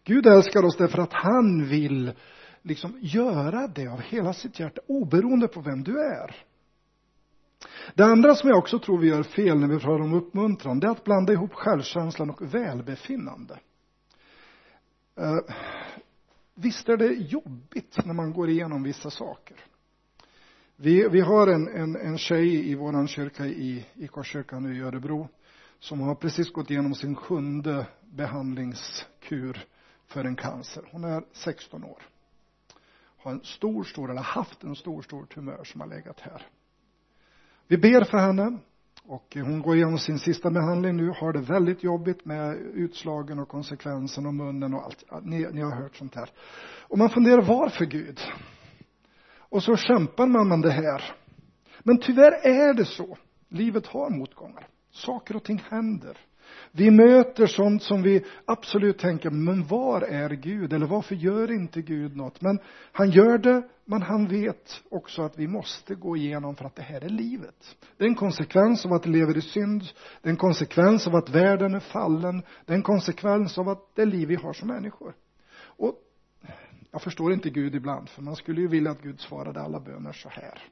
Gud 0.04 0.28
älskar 0.28 0.66
oss 0.66 0.78
därför 0.78 1.02
att 1.02 1.14
han 1.14 1.66
vill 1.66 2.14
liksom 2.62 2.98
göra 3.02 3.68
det 3.68 3.88
av 3.88 4.02
hela 4.02 4.34
sitt 4.34 4.60
hjärta, 4.60 4.82
oberoende 4.88 5.48
på 5.48 5.62
vem 5.62 5.84
du 5.84 6.02
är. 6.02 6.36
Det 7.96 8.04
andra 8.04 8.36
som 8.36 8.50
jag 8.50 8.58
också 8.58 8.80
tror 8.80 8.98
vi 8.98 9.08
gör 9.08 9.24
fel 9.24 9.60
när 9.60 9.68
vi 9.68 9.80
pratar 9.80 10.04
om 10.04 10.14
uppmuntran, 10.14 10.80
det 10.80 10.88
är 10.88 10.92
att 10.92 11.04
blanda 11.04 11.34
ihop 11.34 11.54
självkänslan 11.54 12.30
och 12.30 12.54
välbefinnande. 12.54 13.60
Eh, 15.16 15.40
visst 16.56 16.90
är 16.90 16.98
det 16.98 17.14
jobbigt 17.14 18.06
när 18.06 18.14
man 18.14 18.34
går 18.34 18.50
igenom 18.50 18.84
vissa 18.84 19.10
saker. 19.10 19.58
Vi, 20.84 21.08
vi 21.08 21.22
har 21.22 21.48
en, 21.48 21.68
en, 21.68 21.96
en 21.96 22.18
tjej 22.18 22.72
i 22.72 22.76
vår 22.76 23.08
kyrka 23.08 23.46
i, 23.46 23.86
i 23.94 24.08
Korskyrkan 24.08 24.64
nu 24.64 24.78
i 24.78 24.82
Örebro 24.82 25.28
som 25.80 26.00
har 26.02 26.16
precis 26.16 26.52
gått 26.52 26.72
igenom 26.72 26.96
sin 26.96 27.16
sjunde 27.16 27.88
behandlingskur 28.02 29.66
för 30.08 30.26
en 30.26 30.36
cancer. 30.36 30.84
Hon 30.92 31.04
är 31.04 31.24
16 31.34 31.84
år. 31.84 32.02
Har 33.18 33.32
en 33.32 33.44
stor, 33.44 33.84
stor, 33.84 34.12
eller 34.12 34.22
haft 34.22 34.64
en 34.64 34.76
stor, 34.76 35.02
stor 35.02 35.26
tumör 35.26 35.64
som 35.64 35.82
har 35.82 35.88
legat 35.88 36.20
här. 36.20 36.48
Vi 37.68 37.78
ber 37.78 38.04
för 38.04 38.18
henne 38.18 38.58
och 39.04 39.36
hon 39.36 39.62
går 39.62 39.76
igenom 39.76 39.98
sin 39.98 40.20
sista 40.20 40.52
behandling 40.52 40.98
nu, 40.98 41.10
har 41.10 41.34
det 41.34 41.42
väldigt 41.42 41.84
jobbigt 41.84 42.26
med 42.26 42.58
utslagen 42.58 43.40
och 43.40 43.48
konsekvensen 43.50 44.26
och 44.26 44.34
munnen 44.34 44.74
och 44.74 44.84
allt. 44.84 45.04
Ni, 45.22 45.48
ni 45.52 45.62
har 45.62 45.72
hört 45.72 45.96
sånt 45.96 46.16
här. 46.16 46.30
Och 46.82 46.98
man 46.98 47.10
funderar, 47.10 47.42
varför 47.42 47.86
Gud? 47.86 48.20
Och 49.54 49.64
så 49.64 49.78
kämpar 49.78 50.28
man 50.28 50.48
med 50.48 50.62
det 50.62 50.72
här. 50.72 51.04
Men 51.84 52.00
tyvärr 52.00 52.48
är 52.48 52.74
det 52.74 52.86
så. 52.86 53.18
Livet 53.50 53.88
har 53.88 54.10
motgångar. 54.10 54.68
Saker 54.92 55.36
och 55.36 55.44
ting 55.44 55.64
händer. 55.70 56.18
Vi 56.72 56.92
möter 56.92 57.48
sånt 57.48 57.84
som 57.84 58.02
vi 58.02 58.26
absolut 58.46 58.98
tänker, 58.98 59.30
men 59.30 59.68
var 59.68 60.02
är 60.02 60.30
Gud? 60.30 60.74
Eller 60.74 60.86
varför 60.86 61.16
gör 61.16 61.52
inte 61.52 61.82
Gud 61.82 62.16
något? 62.16 62.42
Men 62.42 62.60
han 62.92 63.10
gör 63.10 63.38
det, 63.38 63.64
men 63.86 64.02
han 64.02 64.28
vet 64.28 64.82
också 64.92 65.22
att 65.22 65.38
vi 65.38 65.48
måste 65.48 65.96
gå 65.96 66.18
igenom 66.18 66.56
för 66.56 66.66
att 66.66 66.76
det 66.76 66.82
här 66.82 67.02
är 67.02 67.10
livet. 67.10 67.76
Det 67.98 68.04
är 68.04 68.08
en 68.08 68.16
konsekvens 68.16 68.86
av 68.86 68.94
att 68.94 69.06
vi 69.06 69.10
lever 69.10 69.38
i 69.38 69.42
synd. 69.42 69.84
Det 70.22 70.30
är 70.30 70.32
en 70.32 70.38
konsekvens 70.38 71.08
av 71.08 71.16
att 71.16 71.30
världen 71.30 71.76
är 71.76 71.80
fallen. 71.80 72.44
Det 72.66 72.74
är 72.74 72.78
en 72.78 72.84
konsekvens 72.84 73.58
av 73.58 73.70
att 73.70 73.96
det 73.96 74.06
liv 74.06 74.28
vi 74.28 74.36
har 74.36 74.54
som 74.54 74.68
människor. 74.68 75.14
Och 75.64 76.00
jag 76.94 77.02
förstår 77.02 77.34
inte 77.34 77.50
Gud 77.50 77.76
ibland, 77.76 78.10
för 78.10 78.22
man 78.22 78.36
skulle 78.36 78.62
ju 78.62 78.68
vilja 78.68 78.92
att 78.92 79.02
Gud 79.02 79.20
svarade 79.20 79.62
alla 79.62 79.80
böner 79.80 80.12
så 80.12 80.30
här. 80.30 80.64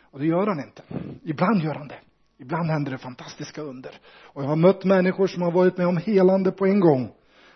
Och 0.00 0.18
det 0.18 0.26
gör 0.26 0.46
han 0.46 0.60
inte. 0.60 0.82
Ibland 1.22 1.62
gör 1.62 1.74
han 1.74 1.88
det. 1.88 1.98
Ibland 2.38 2.70
händer 2.70 2.92
det 2.92 2.98
fantastiska 2.98 3.62
under. 3.62 4.00
Och 4.08 4.42
jag 4.42 4.48
har 4.48 4.56
mött 4.56 4.84
människor 4.84 5.26
som 5.26 5.42
har 5.42 5.52
varit 5.52 5.76
med 5.76 5.86
om 5.86 5.96
helande 5.96 6.52
på 6.52 6.66
en 6.66 6.80
gång. 6.80 7.12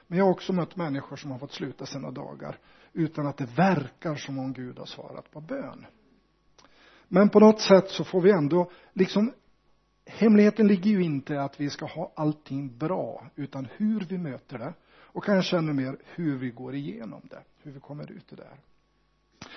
Men 0.06 0.18
jag 0.18 0.24
har 0.24 0.32
också 0.32 0.52
mött 0.52 0.76
människor 0.76 1.16
som 1.16 1.30
har 1.30 1.38
fått 1.38 1.52
sluta 1.52 1.86
sina 1.86 2.10
dagar 2.10 2.58
utan 2.92 3.26
att 3.26 3.36
det 3.36 3.48
verkar 3.56 4.14
som 4.14 4.38
om 4.38 4.52
Gud 4.52 4.78
har 4.78 4.86
svarat 4.86 5.30
på 5.30 5.40
bön. 5.40 5.86
Men 7.08 7.28
på 7.28 7.40
något 7.40 7.60
sätt 7.60 7.88
så 7.88 8.04
får 8.04 8.20
vi 8.20 8.30
ändå 8.30 8.70
liksom 8.92 9.32
Hemligheten 10.06 10.66
ligger 10.66 10.90
ju 10.90 11.02
inte 11.02 11.40
att 11.40 11.60
vi 11.60 11.70
ska 11.70 11.86
ha 11.86 12.12
allting 12.16 12.78
bra, 12.78 13.30
utan 13.36 13.68
hur 13.76 14.00
vi 14.00 14.18
möter 14.18 14.58
det 14.58 14.74
och 15.14 15.25
kanske 15.25 15.58
ännu 15.58 15.72
mer 15.72 15.96
hur 16.14 16.38
vi 16.38 16.50
går 16.50 16.75
igenom 16.75 17.20
det, 17.31 17.43
hur 17.62 17.72
vi 17.72 17.81
kommer 17.81 18.12
ut 18.12 18.32
ur 18.32 18.37
det 18.37 18.44
här. 18.44 18.58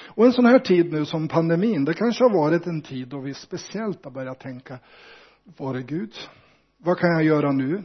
Och 0.07 0.25
en 0.25 0.33
sån 0.33 0.45
här 0.45 0.59
tid 0.59 0.92
nu 0.94 1.06
som 1.06 1.27
pandemin, 1.27 1.86
det 1.86 1.93
kanske 1.93 2.24
har 2.24 2.34
varit 2.34 2.67
en 2.67 2.81
tid 2.81 3.08
då 3.08 3.20
vi 3.20 3.34
speciellt 3.34 4.03
har 4.03 4.12
börjat 4.12 4.39
tänka, 4.39 4.79
var 5.43 5.75
är 5.75 5.81
Gud? 5.81 6.13
Vad 6.77 6.98
kan 6.98 7.10
jag 7.10 7.24
göra 7.24 7.51
nu? 7.51 7.84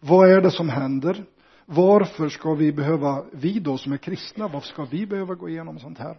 Vad 0.00 0.30
är 0.30 0.40
det 0.40 0.50
som 0.50 0.68
händer? 0.68 1.24
Varför 1.66 2.28
ska 2.28 2.54
vi 2.54 2.72
behöva, 2.72 3.24
vi 3.32 3.60
då 3.60 3.78
som 3.78 3.92
är 3.92 3.96
kristna, 3.96 4.48
varför 4.48 4.68
ska 4.68 4.84
vi 4.84 5.06
behöva 5.06 5.34
gå 5.34 5.48
igenom 5.48 5.78
sånt 5.78 5.98
här? 5.98 6.18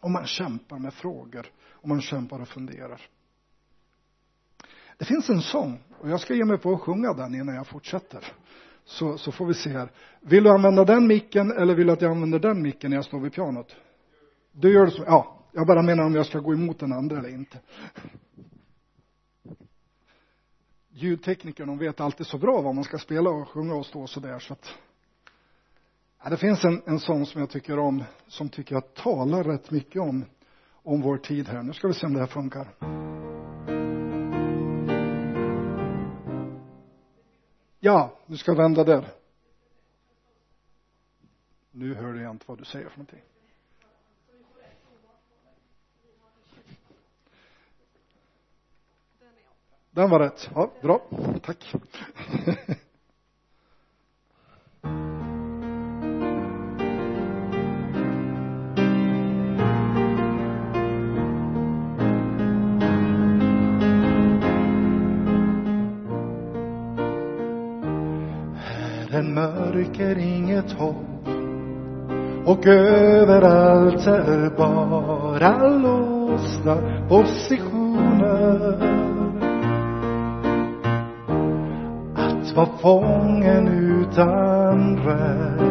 Och 0.00 0.10
man 0.10 0.26
kämpar 0.26 0.78
med 0.78 0.94
frågor 0.94 1.46
och 1.70 1.88
man 1.88 2.00
kämpar 2.00 2.40
och 2.40 2.48
funderar. 2.48 3.00
Det 4.96 5.04
finns 5.04 5.30
en 5.30 5.42
sång 5.42 5.80
och 5.98 6.10
jag 6.10 6.20
ska 6.20 6.34
ge 6.34 6.44
mig 6.44 6.58
på 6.58 6.72
att 6.72 6.80
sjunga 6.80 7.12
den 7.12 7.34
innan 7.34 7.54
jag 7.54 7.66
fortsätter 7.66 8.24
så, 8.88 9.18
så 9.18 9.32
får 9.32 9.46
vi 9.46 9.54
se 9.54 9.70
här. 9.70 9.90
Vill 10.20 10.44
du 10.44 10.50
använda 10.50 10.84
den 10.84 11.06
micken 11.06 11.50
eller 11.50 11.74
vill 11.74 11.86
du 11.86 11.92
att 11.92 12.02
jag 12.02 12.10
använder 12.10 12.38
den 12.38 12.62
micken 12.62 12.90
när 12.90 12.96
jag 12.96 13.04
står 13.04 13.20
vid 13.20 13.32
pianot? 13.32 13.76
Du 14.52 14.72
gör 14.72 14.84
det 14.84 14.90
så, 14.90 15.04
ja. 15.06 15.34
Jag 15.52 15.66
bara 15.66 15.82
menar 15.82 16.04
om 16.04 16.14
jag 16.14 16.26
ska 16.26 16.38
gå 16.38 16.52
emot 16.52 16.78
den 16.78 16.92
andra 16.92 17.18
eller 17.18 17.28
inte. 17.28 17.58
Ljudteknikern, 20.90 21.66
de 21.66 21.78
vet 21.78 22.00
alltid 22.00 22.26
så 22.26 22.38
bra 22.38 22.60
vad 22.60 22.74
man 22.74 22.84
ska 22.84 22.98
spela 22.98 23.30
och 23.30 23.48
sjunga 23.48 23.74
och 23.74 23.86
stå 23.86 24.02
och 24.02 24.10
sådär 24.10 24.38
så 24.38 24.52
att 24.52 24.74
ja, 26.22 26.30
det 26.30 26.36
finns 26.36 26.64
en, 26.64 26.82
en 26.86 27.00
sång 27.00 27.26
som 27.26 27.40
jag 27.40 27.50
tycker 27.50 27.78
om, 27.78 28.04
som 28.26 28.48
tycker 28.48 28.74
jag 28.74 28.94
talar 28.94 29.44
rätt 29.44 29.70
mycket 29.70 30.02
om, 30.02 30.24
om 30.82 31.00
vår 31.00 31.16
tid 31.16 31.48
här. 31.48 31.62
Nu 31.62 31.72
ska 31.72 31.88
vi 31.88 31.94
se 31.94 32.06
om 32.06 32.12
det 32.14 32.20
här 32.20 32.26
funkar. 32.26 33.27
Ja, 37.80 38.18
du 38.26 38.36
ska 38.36 38.54
vända 38.54 38.84
där. 38.84 39.08
Nu 41.70 41.94
hörde 41.94 42.22
jag 42.22 42.30
inte 42.30 42.44
vad 42.48 42.58
du 42.58 42.64
säger 42.64 42.88
för 42.88 42.98
någonting. 42.98 43.22
Den 49.90 50.10
var 50.10 50.20
rätt. 50.20 50.50
Ja, 50.54 50.72
bra. 50.82 51.02
Tack. 51.42 51.74
mörker 69.22 70.18
inget 70.18 70.72
hopp. 70.72 71.28
Och 72.44 72.66
överallt 72.66 74.06
är 74.06 74.56
bara 74.56 75.68
låsta 75.68 76.76
positioner. 77.08 78.78
Att 82.14 82.56
vara 82.56 82.66
fången 82.66 83.68
utan 83.68 84.96
rätt. 84.96 85.68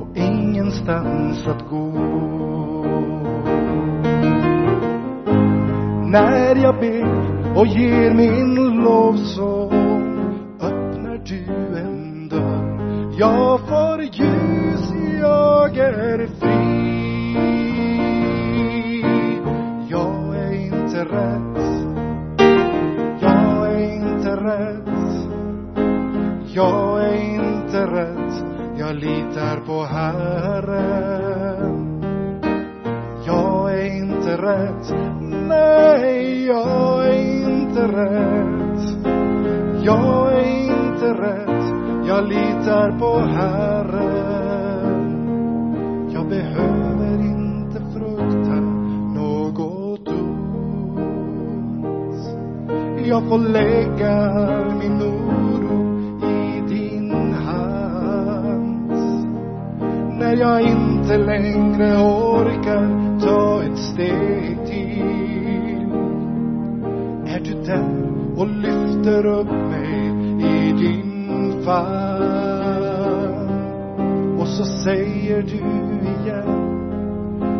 Och 0.00 0.16
ingenstans 0.16 1.46
att 1.46 1.68
gå. 1.70 1.92
När 6.12 6.56
jag 6.56 6.74
ber 6.80 7.32
och 7.56 7.66
ger 7.66 8.14
min 8.14 8.51
love 8.82 9.18
so 9.34 9.51
jag 53.12 53.28
får 53.28 53.38
lägga 53.38 54.32
min 54.78 55.02
oro 55.02 56.00
i 56.28 56.60
din 56.74 57.12
hand 57.34 58.92
när 60.18 60.36
jag 60.36 60.60
inte 60.60 61.18
längre 61.18 61.96
orkar 61.96 63.18
ta 63.20 63.62
ett 63.62 63.78
steg 63.78 64.66
till. 64.66 65.86
Är 67.26 67.40
du 67.44 67.62
där 67.62 68.12
och 68.36 68.46
lyfter 68.46 69.26
upp 69.26 69.50
mig 69.50 70.08
i 70.38 70.72
din 70.72 71.62
famn? 71.64 73.48
Och 74.40 74.48
så 74.48 74.64
säger 74.64 75.42
du 75.42 75.62
igen 76.08 76.78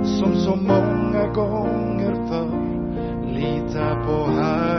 som 0.05 0.35
så 0.35 0.57
många 0.57 1.27
gånger 1.35 2.29
förr 2.29 2.63
lita 3.35 3.95
på 4.07 4.27
Herren 4.27 4.72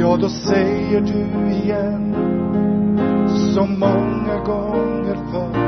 ja 0.00 0.16
då 0.16 0.28
säger 0.28 1.00
du 1.00 1.54
igen 1.54 2.14
som 3.54 3.78
många 3.78 4.44
gånger 4.44 5.16
förr. 5.32 5.67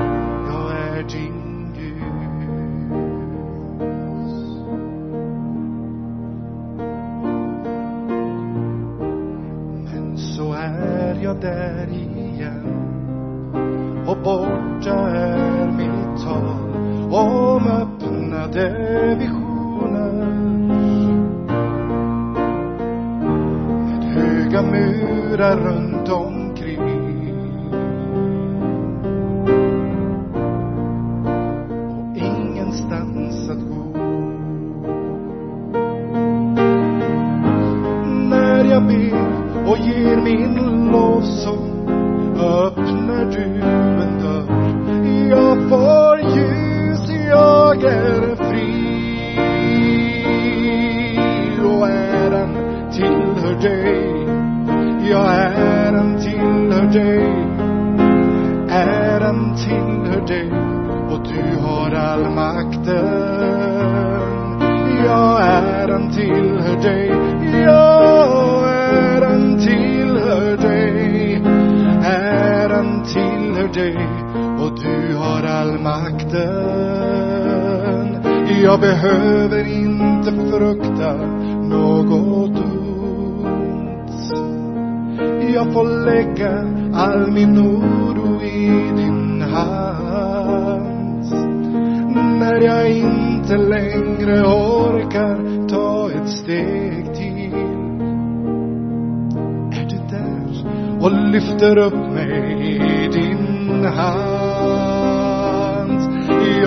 Ger 40.30 40.69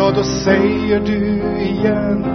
ja 0.04 0.12
då 0.12 0.24
säger 0.24 1.00
du 1.00 1.42
igen. 1.62 2.26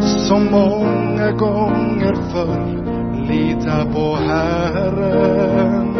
Som 0.00 0.44
många 0.50 1.30
gånger 1.30 2.14
förr 2.32 2.84
lita 3.28 3.84
på 3.92 4.14
Herren. 4.14 5.96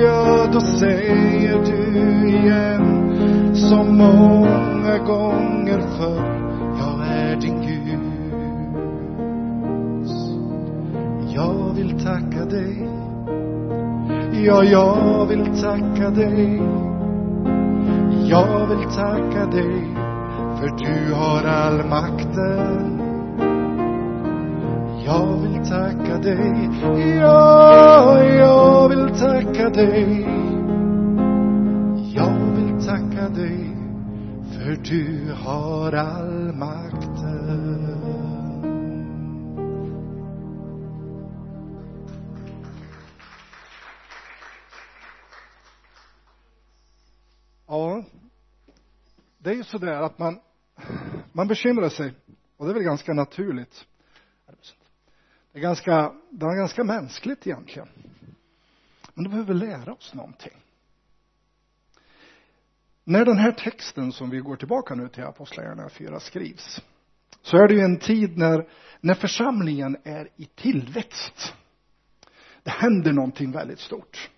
Ja 0.00 0.46
då 0.52 0.60
säger 0.60 1.58
du 1.64 2.28
igen. 2.28 3.16
Som 3.54 3.96
många 3.98 4.98
gånger 4.98 5.80
förr 5.98 6.26
jag 6.78 7.06
är 7.08 7.36
din 7.36 7.60
Gud. 7.60 8.00
Jag 11.34 11.74
vill 11.74 12.04
tacka 12.04 12.44
dig. 12.44 12.88
Ja, 14.44 14.64
jag 14.64 15.26
vill 15.26 15.44
tacka 15.62 16.10
dig. 16.10 16.62
Jag 18.28 18.66
vill 18.66 18.88
tacka 18.88 19.46
dig 19.46 20.05
för 20.66 20.76
du 20.78 21.12
har 21.12 21.44
all 21.44 21.86
makten. 21.86 22.98
Jag 25.04 25.36
vill 25.42 25.68
tacka 25.68 26.18
dig. 26.18 26.70
Ja, 27.20 28.24
jag 28.24 28.88
vill 28.88 29.18
tacka 29.18 29.70
dig. 29.70 30.26
Jag 32.14 32.40
vill 32.56 32.84
tacka 32.86 33.28
dig. 33.28 33.76
För 34.52 34.76
du 34.84 35.32
har 35.32 35.92
all 35.92 36.52
makten. 36.52 37.06
Ja, 47.68 48.02
det 49.38 49.50
är 49.50 49.54
ju 49.54 49.64
sådär 49.64 50.02
att 50.02 50.18
man, 50.18 50.38
man 51.32 51.48
bekymrar 51.48 51.88
sig. 51.88 52.14
Och 52.56 52.66
det 52.66 52.72
är 52.72 52.74
väl 52.74 52.82
ganska 52.82 53.12
naturligt. 53.12 53.86
Det 55.52 55.58
är 55.58 55.62
ganska, 55.62 56.12
det 56.30 56.46
är 56.46 56.56
ganska 56.56 56.84
mänskligt 56.84 57.46
egentligen. 57.46 57.88
Men 59.14 59.24
då 59.24 59.30
behöver 59.30 59.54
vi 59.54 59.60
lära 59.60 59.92
oss 59.92 60.14
någonting. 60.14 60.62
När 63.04 63.24
den 63.24 63.38
här 63.38 63.52
texten 63.52 64.12
som 64.12 64.30
vi 64.30 64.38
går 64.38 64.56
tillbaka 64.56 64.94
nu 64.94 65.08
till 65.08 65.24
Apostlagärningarna 65.24 65.90
4 65.90 66.20
skrivs 66.20 66.82
så 67.42 67.56
är 67.56 67.68
det 67.68 67.74
ju 67.74 67.80
en 67.80 67.98
tid 67.98 68.38
när, 68.38 68.68
när 69.00 69.14
församlingen 69.14 69.96
är 70.04 70.28
i 70.36 70.44
tillväxt. 70.44 71.54
det 72.62 72.70
händer 72.70 73.12
någonting 73.12 73.52
väldigt 73.52 73.80
stort. 73.80 74.30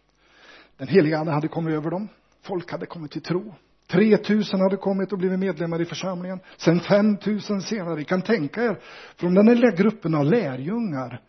Den 0.76 0.88
heliga 0.88 1.18
ande 1.18 1.32
hade 1.32 1.48
kommit 1.48 1.74
över 1.74 1.90
dem. 1.90 2.08
Folk 2.42 2.72
hade 2.72 2.86
kommit 2.86 3.10
till 3.10 3.22
tro. 3.22 3.54
3000 3.90 4.60
hade 4.60 4.76
kommit 4.76 5.12
och 5.12 5.18
blivit 5.18 5.38
medlemmar 5.38 5.80
i 5.80 5.84
församlingen. 5.84 6.40
Sen 6.56 6.80
5000 6.80 7.62
senare. 7.62 7.96
Ni 7.96 8.04
kan 8.04 8.22
tänka 8.22 8.64
er, 8.64 8.78
från 9.16 9.34
den 9.34 9.46
lilla 9.46 9.70
gruppen 9.70 10.14
av 10.14 10.24
lärjungar 10.24 11.20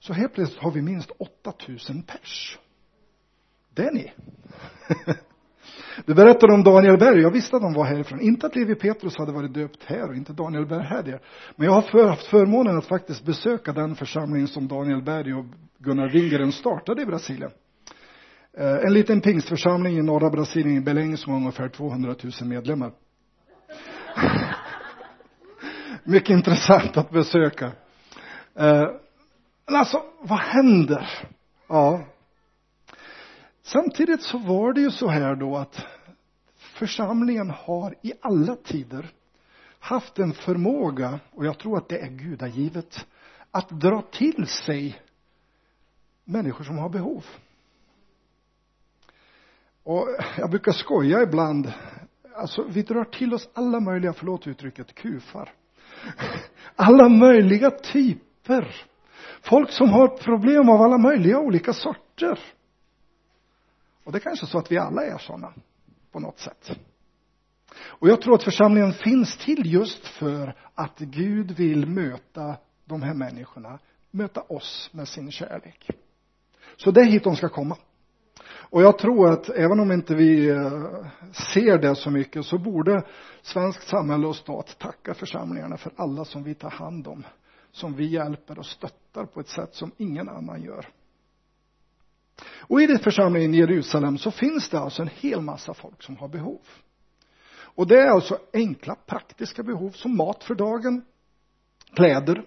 så 0.00 0.12
helt 0.12 0.34
plötsligt 0.34 0.62
har 0.62 0.70
vi 0.70 0.82
minst 0.82 1.10
8000 1.18 2.02
pers. 2.02 2.58
Det 3.74 3.82
är 3.82 3.92
ni. 3.92 4.12
Du 6.06 6.14
berättade 6.14 6.54
om 6.54 6.62
Daniel 6.62 6.98
Berg. 6.98 7.20
Jag 7.20 7.30
visste 7.30 7.56
att 7.56 7.62
de 7.62 7.72
var 7.72 7.84
härifrån. 7.84 8.20
Inte 8.20 8.46
att 8.46 8.56
Levi 8.56 8.74
Petrus 8.74 9.18
hade 9.18 9.32
varit 9.32 9.54
döpt 9.54 9.84
här 9.84 10.08
och 10.08 10.14
inte 10.14 10.32
Daniel 10.32 10.66
Berg 10.66 10.82
här. 10.82 11.20
Men 11.56 11.66
jag 11.66 11.72
har 11.72 11.82
för, 11.82 12.08
haft 12.08 12.26
förmånen 12.26 12.78
att 12.78 12.86
faktiskt 12.86 13.24
besöka 13.24 13.72
den 13.72 13.94
församling 13.94 14.46
som 14.46 14.68
Daniel 14.68 15.02
Berg 15.02 15.34
och 15.34 15.44
Gunnar 15.78 16.08
Wingren 16.08 16.52
startade 16.52 17.02
i 17.02 17.06
Brasilien. 17.06 17.50
Eh, 18.58 18.76
en 18.86 18.92
liten 18.92 19.20
pingstförsamling 19.20 19.98
i 19.98 20.02
norra 20.02 20.30
Brasilien, 20.30 20.76
i 20.76 20.80
Belém, 20.80 21.16
som 21.16 21.32
har 21.32 21.40
ungefär 21.40 21.68
200 21.68 22.14
000 22.22 22.32
medlemmar. 22.48 22.92
Mycket 26.04 26.30
intressant 26.30 26.96
att 26.96 27.10
besöka. 27.10 27.72
Eh, 28.54 28.84
men 29.66 29.76
alltså, 29.76 30.02
vad 30.20 30.38
händer? 30.38 31.28
Ja. 31.68 32.04
Samtidigt 33.62 34.22
så 34.22 34.38
var 34.38 34.72
det 34.72 34.80
ju 34.80 34.90
så 34.90 35.08
här 35.08 35.34
då 35.34 35.56
att 35.56 35.86
församlingen 36.58 37.50
har 37.50 37.94
i 38.02 38.12
alla 38.20 38.56
tider 38.56 39.10
haft 39.78 40.18
en 40.18 40.32
förmåga, 40.32 41.20
och 41.30 41.46
jag 41.46 41.58
tror 41.58 41.78
att 41.78 41.88
det 41.88 41.98
är 41.98 42.10
gudagivet, 42.10 43.06
att 43.50 43.68
dra 43.68 44.02
till 44.02 44.46
sig 44.46 45.02
människor 46.24 46.64
som 46.64 46.78
har 46.78 46.88
behov. 46.88 47.24
Och 49.88 50.08
jag 50.38 50.50
brukar 50.50 50.72
skoja 50.72 51.22
ibland, 51.22 51.72
alltså 52.36 52.62
vi 52.62 52.82
drar 52.82 53.04
till 53.04 53.34
oss 53.34 53.48
alla 53.52 53.80
möjliga, 53.80 54.12
förlåt 54.12 54.46
uttrycket, 54.46 54.94
kufar. 54.94 55.54
Alla 56.76 57.08
möjliga 57.08 57.70
typer. 57.70 58.76
Folk 59.42 59.70
som 59.70 59.88
har 59.88 60.08
problem 60.08 60.68
av 60.68 60.82
alla 60.82 60.98
möjliga 60.98 61.38
olika 61.38 61.72
sorter. 61.72 62.38
Och 64.04 64.12
det 64.12 64.18
är 64.18 64.20
kanske 64.20 64.46
så 64.46 64.58
att 64.58 64.72
vi 64.72 64.78
alla 64.78 65.04
är 65.04 65.18
sådana 65.18 65.52
på 66.12 66.20
något 66.20 66.38
sätt. 66.38 66.78
Och 67.80 68.08
jag 68.08 68.20
tror 68.20 68.34
att 68.34 68.42
församlingen 68.42 68.92
finns 68.92 69.36
till 69.36 69.72
just 69.72 70.06
för 70.06 70.54
att 70.74 70.98
Gud 70.98 71.50
vill 71.50 71.86
möta 71.86 72.56
de 72.84 73.02
här 73.02 73.14
människorna, 73.14 73.78
möta 74.10 74.40
oss 74.40 74.90
med 74.92 75.08
sin 75.08 75.30
kärlek. 75.30 75.90
Så 76.76 76.90
det 76.90 77.00
är 77.00 77.04
hit 77.04 77.24
de 77.24 77.36
ska 77.36 77.48
komma. 77.48 77.76
Och 78.70 78.82
jag 78.82 78.98
tror 78.98 79.30
att 79.30 79.48
även 79.48 79.80
om 79.80 79.92
inte 79.92 80.14
vi 80.14 80.48
eh, 80.48 81.06
ser 81.54 81.78
det 81.78 81.94
så 81.94 82.10
mycket 82.10 82.46
så 82.46 82.58
borde 82.58 83.02
svenskt 83.42 83.88
samhälle 83.88 84.26
och 84.26 84.36
stat 84.36 84.76
tacka 84.78 85.14
församlingarna 85.14 85.76
för 85.76 85.92
alla 85.96 86.24
som 86.24 86.42
vi 86.42 86.54
tar 86.54 86.70
hand 86.70 87.08
om, 87.08 87.24
som 87.72 87.94
vi 87.94 88.06
hjälper 88.06 88.58
och 88.58 88.66
stöttar 88.66 89.24
på 89.24 89.40
ett 89.40 89.48
sätt 89.48 89.74
som 89.74 89.92
ingen 89.96 90.28
annan 90.28 90.62
gör. 90.62 90.88
Och 92.58 92.82
i 92.82 92.86
den 92.86 92.98
församlingen 92.98 93.54
i 93.54 93.58
Jerusalem 93.58 94.18
så 94.18 94.30
finns 94.30 94.68
det 94.68 94.78
alltså 94.78 95.02
en 95.02 95.10
hel 95.14 95.40
massa 95.40 95.74
folk 95.74 96.02
som 96.02 96.16
har 96.16 96.28
behov. 96.28 96.60
Och 97.78 97.86
det 97.86 98.00
är 98.00 98.08
alltså 98.08 98.38
enkla 98.52 98.94
praktiska 98.94 99.62
behov 99.62 99.90
som 99.90 100.16
mat 100.16 100.44
för 100.44 100.54
dagen, 100.54 101.04
kläder. 101.94 102.44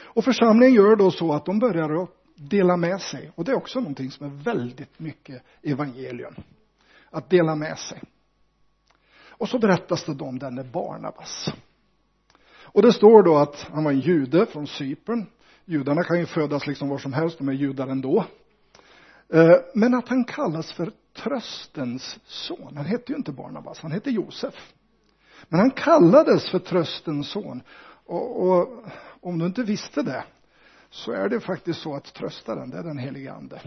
Och 0.00 0.24
församlingen 0.24 0.74
gör 0.74 0.96
då 0.96 1.10
så 1.10 1.32
att 1.32 1.46
de 1.46 1.58
börjar 1.58 2.02
att 2.02 2.17
dela 2.38 2.76
med 2.76 3.00
sig. 3.00 3.30
Och 3.34 3.44
det 3.44 3.52
är 3.52 3.56
också 3.56 3.80
någonting 3.80 4.10
som 4.10 4.26
är 4.26 4.42
väldigt 4.44 4.98
mycket 4.98 5.42
evangelium. 5.62 6.34
Att 7.10 7.30
dela 7.30 7.54
med 7.54 7.78
sig. 7.78 8.02
Och 9.28 9.48
så 9.48 9.58
berättas 9.58 10.04
det 10.04 10.14
då 10.14 10.24
om 10.24 10.38
denne 10.38 10.64
Barnabas. 10.64 11.52
Och 12.62 12.82
det 12.82 12.92
står 12.92 13.22
då 13.22 13.36
att 13.36 13.66
han 13.72 13.84
var 13.84 13.92
en 13.92 14.00
jude 14.00 14.46
från 14.46 14.66
Cypern. 14.66 15.26
Judarna 15.64 16.04
kan 16.04 16.18
ju 16.18 16.26
födas 16.26 16.66
liksom 16.66 16.88
var 16.88 16.98
som 16.98 17.12
helst, 17.12 17.38
de 17.38 17.48
är 17.48 17.52
judar 17.52 17.88
ändå. 17.88 18.24
Eh, 19.32 19.56
men 19.74 19.94
att 19.94 20.08
han 20.08 20.24
kallas 20.24 20.72
för 20.72 20.92
tröstens 21.16 22.18
son. 22.24 22.76
Han 22.76 22.86
hette 22.86 23.12
ju 23.12 23.18
inte 23.18 23.32
Barnabas, 23.32 23.80
han 23.80 23.92
hette 23.92 24.10
Josef. 24.10 24.72
Men 25.48 25.60
han 25.60 25.70
kallades 25.70 26.50
för 26.50 26.58
tröstens 26.58 27.30
son. 27.30 27.62
Och, 28.04 28.48
och 28.48 28.84
om 29.20 29.38
du 29.38 29.46
inte 29.46 29.62
visste 29.62 30.02
det, 30.02 30.24
så 30.90 31.12
är 31.12 31.28
det 31.28 31.40
faktiskt 31.40 31.80
så 31.80 31.94
att 31.94 32.14
tröstaren, 32.14 32.70
det 32.70 32.78
är 32.78 32.82
den 32.82 32.98
helige 32.98 33.32
ande. 33.32 33.60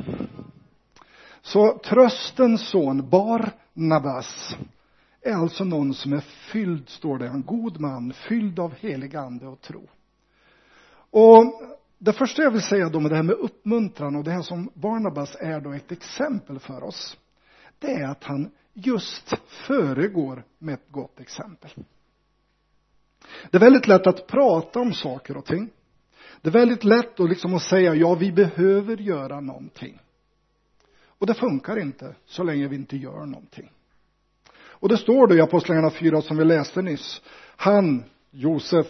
Så 1.41 1.77
tröstens 1.77 2.69
son, 2.69 3.09
Barnabas, 3.09 4.55
är 5.21 5.33
alltså 5.33 5.63
någon 5.63 5.93
som 5.93 6.13
är 6.13 6.19
fylld, 6.19 6.89
står 6.89 7.17
det, 7.17 7.27
en 7.27 7.43
god 7.43 7.79
man, 7.79 8.13
fylld 8.13 8.59
av 8.59 8.73
helig 8.73 9.15
ande 9.15 9.47
och 9.47 9.61
tro. 9.61 9.89
Och 11.11 11.61
det 11.97 12.13
första 12.13 12.41
jag 12.41 12.51
vill 12.51 12.61
säga 12.61 12.89
då 12.89 12.99
med 12.99 13.11
det 13.11 13.15
här 13.15 13.23
med 13.23 13.35
uppmuntran 13.35 14.15
och 14.15 14.23
det 14.23 14.31
här 14.31 14.41
som 14.41 14.69
Barnabas 14.73 15.35
är 15.39 15.61
då 15.61 15.73
ett 15.73 15.91
exempel 15.91 16.59
för 16.59 16.83
oss, 16.83 17.17
det 17.79 17.93
är 17.93 18.07
att 18.07 18.23
han 18.23 18.51
just 18.73 19.33
föregår 19.47 20.43
med 20.57 20.73
ett 20.73 20.91
gott 20.91 21.19
exempel. 21.19 21.69
Det 23.51 23.57
är 23.57 23.61
väldigt 23.61 23.87
lätt 23.87 24.07
att 24.07 24.27
prata 24.27 24.79
om 24.79 24.93
saker 24.93 25.37
och 25.37 25.45
ting. 25.45 25.69
Det 26.41 26.49
är 26.49 26.53
väldigt 26.53 26.83
lätt 26.83 27.19
att 27.19 27.29
liksom 27.29 27.53
att 27.53 27.61
säga, 27.61 27.95
ja, 27.95 28.15
vi 28.15 28.31
behöver 28.31 28.97
göra 28.97 29.39
någonting. 29.39 29.99
Och 31.05 31.27
det 31.27 31.33
funkar 31.33 31.79
inte 31.79 32.15
så 32.25 32.43
länge 32.43 32.67
vi 32.67 32.75
inte 32.75 32.97
gör 32.97 33.25
någonting. 33.25 33.71
Och 34.53 34.89
det 34.89 34.97
står 34.97 35.27
då 35.27 35.35
i 35.35 35.41
Apostlagärningarna 35.41 35.95
4 35.95 36.21
som 36.21 36.37
vi 36.37 36.45
läste 36.45 36.81
nyss. 36.81 37.21
Han, 37.55 38.03
Josef, 38.31 38.87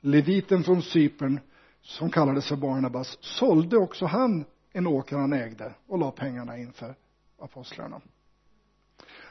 leviten 0.00 0.64
från 0.64 0.82
Cypern, 0.82 1.40
som 1.82 2.10
kallades 2.10 2.48
för 2.48 2.56
Barnabas, 2.56 3.18
sålde 3.20 3.76
också 3.76 4.06
han 4.06 4.44
en 4.72 4.86
åker 4.86 5.16
han 5.16 5.32
ägde 5.32 5.74
och 5.86 5.98
la 5.98 6.10
pengarna 6.10 6.58
inför 6.58 6.94
apostlarna. 7.38 8.00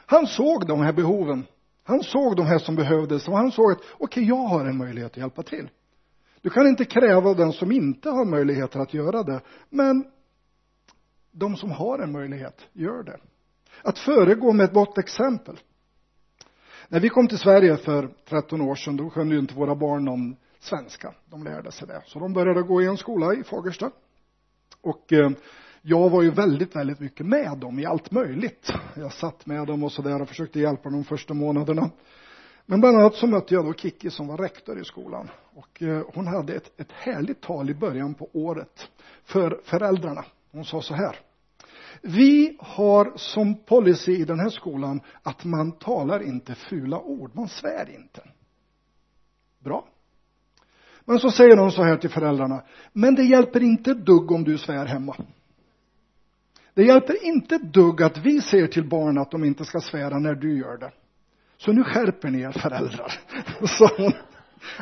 Han 0.06 0.26
såg 0.26 0.66
de 0.66 0.80
här 0.80 0.92
behoven. 0.92 1.44
Han 1.82 2.02
såg 2.02 2.36
de 2.36 2.46
här 2.46 2.58
som 2.58 2.76
behövdes 2.76 3.28
och 3.28 3.36
han 3.36 3.52
såg 3.52 3.72
att 3.72 3.78
okej, 3.78 3.94
okay, 3.98 4.24
jag 4.24 4.36
har 4.36 4.64
en 4.64 4.76
möjlighet 4.76 5.12
att 5.12 5.16
hjälpa 5.16 5.42
till. 5.42 5.68
Du 6.44 6.50
kan 6.50 6.66
inte 6.66 6.84
kräva 6.84 7.30
av 7.30 7.36
den 7.36 7.52
som 7.52 7.72
inte 7.72 8.10
har 8.10 8.24
möjligheter 8.24 8.80
att 8.80 8.94
göra 8.94 9.22
det, 9.22 9.40
men 9.70 10.04
de 11.32 11.56
som 11.56 11.70
har 11.70 11.98
en 11.98 12.12
möjlighet 12.12 12.68
gör 12.72 13.02
det. 13.02 13.16
Att 13.82 13.98
föregå 13.98 14.52
med 14.52 14.64
ett 14.64 14.72
gott 14.72 14.98
exempel. 14.98 15.60
När 16.88 17.00
vi 17.00 17.08
kom 17.08 17.28
till 17.28 17.38
Sverige 17.38 17.76
för 17.76 18.08
13 18.28 18.60
år 18.60 18.74
sedan, 18.74 18.96
då 18.96 19.10
kunde 19.10 19.34
ju 19.34 19.40
inte 19.40 19.54
våra 19.54 19.74
barn 19.74 20.04
någon 20.04 20.36
svenska. 20.60 21.14
De 21.30 21.44
lärde 21.44 21.72
sig 21.72 21.88
det. 21.88 22.02
Så 22.06 22.18
de 22.18 22.32
började 22.32 22.62
gå 22.62 22.82
i 22.82 22.86
en 22.86 22.96
skola 22.96 23.34
i 23.34 23.44
Fagersta. 23.44 23.90
Och 24.80 25.12
eh, 25.12 25.30
jag 25.82 26.10
var 26.10 26.22
ju 26.22 26.30
väldigt, 26.30 26.76
väldigt 26.76 27.00
mycket 27.00 27.26
med 27.26 27.58
dem 27.58 27.78
i 27.78 27.86
allt 27.86 28.10
möjligt. 28.10 28.72
Jag 28.96 29.12
satt 29.12 29.46
med 29.46 29.66
dem 29.66 29.84
och 29.84 29.92
sådär 29.92 30.22
och 30.22 30.28
försökte 30.28 30.60
hjälpa 30.60 30.82
dem 30.82 30.92
de 30.92 31.04
första 31.04 31.34
månaderna. 31.34 31.90
Men 32.66 32.80
bland 32.80 32.96
annat 32.96 33.14
så 33.14 33.26
mötte 33.26 33.54
jag 33.54 33.64
då 33.64 33.74
Kiki 33.74 34.10
som 34.10 34.26
var 34.26 34.36
rektor 34.36 34.80
i 34.80 34.84
skolan. 34.84 35.30
Och 35.54 35.82
eh, 35.82 36.02
hon 36.14 36.26
hade 36.26 36.54
ett, 36.54 36.80
ett 36.80 36.92
härligt 36.92 37.40
tal 37.40 37.70
i 37.70 37.74
början 37.74 38.14
på 38.14 38.28
året 38.32 38.88
för 39.24 39.60
föräldrarna. 39.64 40.24
Hon 40.52 40.64
sa 40.64 40.82
så 40.82 40.94
här. 40.94 41.16
Vi 42.02 42.56
har 42.60 43.12
som 43.16 43.54
policy 43.64 44.12
i 44.12 44.24
den 44.24 44.40
här 44.40 44.48
skolan 44.48 45.00
att 45.22 45.44
man 45.44 45.72
talar 45.72 46.22
inte 46.22 46.54
fula 46.54 47.00
ord, 47.00 47.30
man 47.34 47.48
svär 47.48 47.90
inte. 47.94 48.22
Bra. 49.58 49.88
Men 51.04 51.18
så 51.18 51.30
säger 51.30 51.56
hon 51.56 51.72
så 51.72 51.82
här 51.82 51.96
till 51.96 52.10
föräldrarna. 52.10 52.62
Men 52.92 53.14
det 53.14 53.22
hjälper 53.22 53.62
inte 53.62 53.94
dugg 53.94 54.30
om 54.30 54.44
du 54.44 54.58
svär 54.58 54.86
hemma. 54.86 55.16
Det 56.74 56.84
hjälper 56.84 57.24
inte 57.24 57.58
dugg 57.58 58.02
att 58.02 58.18
vi 58.18 58.40
säger 58.40 58.66
till 58.66 58.88
barn 58.88 59.18
att 59.18 59.30
de 59.30 59.44
inte 59.44 59.64
ska 59.64 59.80
svära 59.80 60.18
när 60.18 60.34
du 60.34 60.58
gör 60.58 60.78
det. 60.78 60.92
Så 61.56 61.72
nu 61.72 61.84
skärper 61.84 62.30
ni 62.30 62.40
er 62.40 62.52
föräldrar. 62.52 63.12
sa 63.66 63.90
hon, 63.96 64.12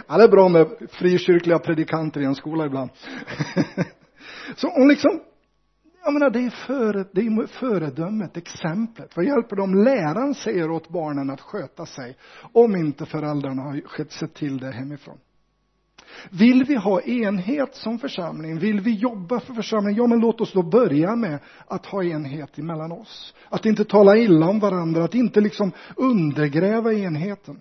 ja, 0.08 0.16
det 0.16 0.24
är 0.24 0.28
bra 0.28 0.48
med 0.48 0.66
frikyrkliga 0.90 1.58
predikanter 1.58 2.20
i 2.20 2.24
en 2.24 2.34
skola 2.34 2.66
ibland. 2.66 2.90
Så 4.56 4.68
hon 4.68 4.88
liksom, 4.88 5.20
jag 6.04 6.12
menar 6.12 6.30
det 6.30 6.40
är, 6.40 6.50
före, 6.50 7.04
det 7.12 7.20
är 7.20 7.46
föredömet, 7.46 8.36
exemplet. 8.36 9.16
Vad 9.16 9.24
hjälper 9.24 9.56
det 9.56 9.62
om 9.62 9.74
läraren 9.74 10.34
säger 10.34 10.70
åt 10.70 10.88
barnen 10.88 11.30
att 11.30 11.40
sköta 11.40 11.86
sig 11.86 12.16
om 12.52 12.76
inte 12.76 13.06
föräldrarna 13.06 13.62
har 13.62 14.10
sett 14.10 14.34
till 14.34 14.58
det 14.58 14.72
hemifrån? 14.72 15.18
Vill 16.30 16.64
vi 16.64 16.74
ha 16.74 17.00
enhet 17.00 17.74
som 17.74 17.98
församling? 17.98 18.58
Vill 18.58 18.80
vi 18.80 18.94
jobba 18.94 19.40
för 19.40 19.54
församlingen? 19.54 20.02
Ja, 20.02 20.06
men 20.06 20.18
låt 20.18 20.40
oss 20.40 20.52
då 20.52 20.62
börja 20.62 21.16
med 21.16 21.38
att 21.66 21.86
ha 21.86 22.04
enhet 22.04 22.58
emellan 22.58 22.92
oss. 22.92 23.34
Att 23.48 23.66
inte 23.66 23.84
tala 23.84 24.16
illa 24.16 24.48
om 24.48 24.60
varandra, 24.60 25.04
att 25.04 25.14
inte 25.14 25.40
liksom 25.40 25.72
undergräva 25.96 26.92
enheten. 26.92 27.60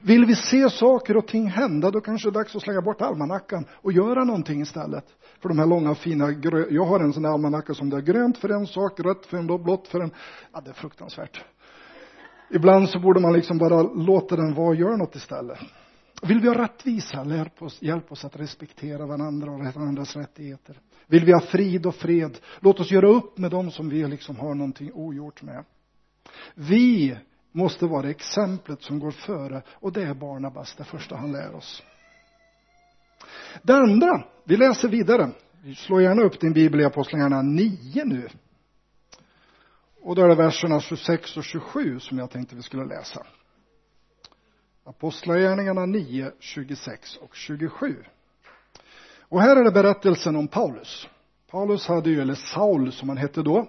Vill 0.00 0.24
vi 0.24 0.34
se 0.34 0.70
saker 0.70 1.16
och 1.16 1.26
ting 1.26 1.46
hända, 1.46 1.90
då 1.90 2.00
kanske 2.00 2.28
det 2.28 2.32
är 2.32 2.34
dags 2.34 2.56
att 2.56 2.62
slänga 2.62 2.82
bort 2.82 3.00
almanackan 3.00 3.64
och 3.72 3.92
göra 3.92 4.24
någonting 4.24 4.62
istället. 4.62 5.04
För 5.40 5.48
de 5.48 5.58
här 5.58 5.66
långa 5.66 5.94
fina, 5.94 6.32
grö... 6.32 6.66
jag 6.70 6.84
har 6.84 7.00
en 7.00 7.12
sån 7.12 7.22
där 7.22 7.30
almanacka 7.30 7.74
som 7.74 7.90
det 7.90 7.96
är 7.96 8.00
grönt 8.00 8.38
för 8.38 8.48
en 8.48 8.66
sak, 8.66 9.00
rött 9.00 9.26
för 9.26 9.36
en, 9.36 9.46
blått 9.46 9.88
för 9.88 10.00
en. 10.00 10.10
Ja, 10.52 10.60
det 10.60 10.70
är 10.70 10.74
fruktansvärt. 10.74 11.44
Ibland 12.50 12.88
så 12.88 12.98
borde 12.98 13.20
man 13.20 13.32
liksom 13.32 13.58
bara 13.58 13.82
låta 13.82 14.36
den 14.36 14.54
vara 14.54 14.68
och 14.68 14.74
göra 14.74 14.96
något 14.96 15.16
istället. 15.16 15.58
Vill 16.26 16.40
vi 16.40 16.48
ha 16.48 16.62
rättvisa, 16.62 17.24
hjälp 17.24 17.62
oss, 17.62 17.82
hjälp 17.82 18.12
oss 18.12 18.24
att 18.24 18.36
respektera 18.36 19.06
varandra 19.06 19.50
och 19.50 19.58
varandras 19.58 20.16
rättigheter. 20.16 20.80
Vill 21.06 21.24
vi 21.24 21.32
ha 21.32 21.40
frid 21.40 21.86
och 21.86 21.94
fred, 21.94 22.38
låt 22.60 22.80
oss 22.80 22.90
göra 22.90 23.08
upp 23.08 23.38
med 23.38 23.50
dem 23.50 23.70
som 23.70 23.88
vi 23.88 24.08
liksom 24.08 24.36
har 24.36 24.54
någonting 24.54 24.92
ogjort 24.92 25.42
med. 25.42 25.64
Vi 26.54 27.18
måste 27.52 27.86
vara 27.86 28.10
exemplet 28.10 28.82
som 28.82 28.98
går 28.98 29.10
före 29.10 29.62
och 29.68 29.92
det 29.92 30.02
är 30.02 30.14
Barnabas, 30.14 30.74
det 30.74 30.84
första 30.84 31.16
han 31.16 31.32
lär 31.32 31.54
oss. 31.54 31.82
Det 33.62 33.74
andra, 33.74 34.24
vi 34.44 34.56
läser 34.56 34.88
vidare. 34.88 35.30
Slå 35.76 36.00
gärna 36.00 36.22
upp 36.22 36.40
din 36.40 36.52
bibel 36.52 36.80
i 36.80 36.84
Apostlagärningarna 36.84 37.42
9 37.42 38.04
nu. 38.04 38.28
Och 40.02 40.14
då 40.14 40.22
är 40.22 40.28
det 40.28 40.34
verserna 40.34 40.80
26 40.80 41.36
och 41.36 41.44
27 41.44 42.00
som 42.00 42.18
jag 42.18 42.30
tänkte 42.30 42.56
vi 42.56 42.62
skulle 42.62 42.84
läsa. 42.84 43.26
Apostlagärningarna 44.84 45.86
9, 45.86 46.32
26 46.38 47.16
och 47.16 47.34
27. 47.36 47.96
Och 49.20 49.42
här 49.42 49.56
är 49.56 49.64
det 49.64 49.70
berättelsen 49.70 50.36
om 50.36 50.48
Paulus. 50.48 51.08
Paulus 51.50 51.86
hade 51.86 52.10
ju, 52.10 52.20
eller 52.20 52.34
Saul 52.34 52.92
som 52.92 53.08
han 53.08 53.18
hette 53.18 53.42
då, 53.42 53.66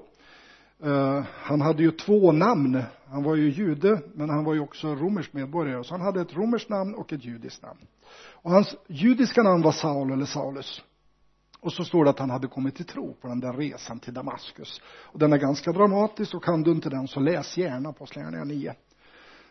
uh, 0.85 1.23
han 1.33 1.61
hade 1.61 1.83
ju 1.83 1.91
två 1.91 2.31
namn. 2.31 2.83
Han 3.05 3.23
var 3.23 3.35
ju 3.35 3.49
jude, 3.49 4.01
men 4.13 4.29
han 4.29 4.43
var 4.43 4.53
ju 4.53 4.59
också 4.59 4.95
romersk 4.95 5.33
medborgare. 5.33 5.83
Så 5.83 5.93
han 5.93 6.01
hade 6.01 6.21
ett 6.21 6.35
romerskt 6.35 6.69
namn 6.69 6.95
och 6.95 7.13
ett 7.13 7.25
judiskt 7.25 7.61
namn. 7.61 7.79
Och 8.31 8.51
hans 8.51 8.75
judiska 8.87 9.43
namn 9.43 9.61
var 9.61 9.71
Saul 9.71 10.11
eller 10.11 10.25
Saulus. 10.25 10.81
Och 11.59 11.73
så 11.73 11.85
står 11.85 12.03
det 12.03 12.09
att 12.09 12.19
han 12.19 12.29
hade 12.29 12.47
kommit 12.47 12.75
till 12.75 12.85
tro 12.85 13.13
på 13.21 13.27
den 13.27 13.39
där 13.39 13.53
resan 13.53 13.99
till 13.99 14.13
Damaskus. 14.13 14.81
Och 14.85 15.19
den 15.19 15.33
är 15.33 15.37
ganska 15.37 15.71
dramatisk 15.71 16.35
och 16.35 16.43
kan 16.43 16.63
du 16.63 16.71
inte 16.71 16.89
den 16.89 17.07
så 17.07 17.19
läs 17.19 17.57
gärna 17.57 17.89
Apostlagärningarna 17.89 18.45
9. 18.45 18.75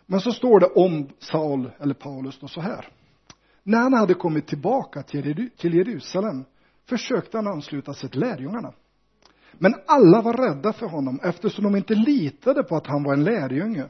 Men 0.06 0.20
så 0.20 0.32
står 0.32 0.60
det 0.60 0.66
om 0.66 1.08
Saul, 1.18 1.70
eller 1.78 1.94
Paulus, 1.94 2.38
då 2.40 2.48
så 2.48 2.60
här. 2.60 2.88
När 3.62 3.78
han 3.78 3.94
hade 3.94 4.14
kommit 4.14 4.46
tillbaka 4.46 5.02
till 5.02 5.50
Jerusalem 5.60 6.44
försökte 6.88 7.38
han 7.38 7.46
ansluta 7.46 7.94
sig 7.94 8.10
till 8.10 8.20
lärjungarna. 8.20 8.72
Men 9.52 9.74
alla 9.86 10.22
var 10.22 10.32
rädda 10.32 10.72
för 10.72 10.86
honom 10.86 11.20
eftersom 11.22 11.64
de 11.64 11.76
inte 11.76 11.94
litade 11.94 12.62
på 12.62 12.76
att 12.76 12.86
han 12.86 13.02
var 13.02 13.12
en 13.12 13.24
lärjunge. 13.24 13.84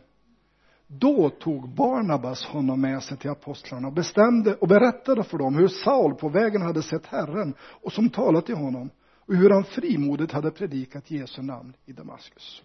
Då 0.87 1.31
tog 1.31 1.69
Barnabas 1.69 2.45
honom 2.45 2.81
med 2.81 3.03
sig 3.03 3.19
till 3.19 3.31
apostlarna 3.31 3.89
och 3.89 3.95
bestämde 3.95 4.55
och 4.55 4.69
berättade 4.69 5.23
för 5.23 5.39
dem 5.39 5.55
hur 5.55 5.69
Saul 5.69 6.15
på 6.15 6.29
vägen 6.29 6.63
hade 6.63 6.83
sett 6.83 7.07
Herren 7.07 7.55
och 7.61 7.93
som 7.93 8.11
talat 8.11 8.47
till 8.47 8.55
honom 8.55 8.91
och 9.27 9.35
hur 9.35 9.51
han 9.51 9.65
frimodigt 9.65 10.33
hade 10.33 10.51
predikat 10.51 11.11
Jesu 11.11 11.43
namn 11.43 11.73
i 11.87 11.93
Damaskus. 11.93 12.63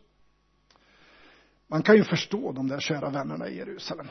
Man 1.67 1.81
kan 1.81 1.95
ju 1.95 2.03
förstå 2.03 2.51
de 2.51 2.67
där 2.67 2.79
kära 2.79 3.09
vännerna 3.09 3.47
i 3.47 3.57
Jerusalem. 3.57 4.07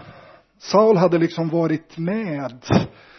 Saul 0.58 0.96
hade 0.96 1.18
liksom 1.18 1.48
varit 1.48 1.98
med 1.98 2.64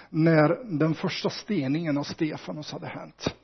när 0.10 0.78
den 0.80 0.94
första 0.94 1.30
steningen 1.30 1.98
av 1.98 2.04
Stefanos 2.04 2.72
hade 2.72 2.88
hänt. 2.88 3.36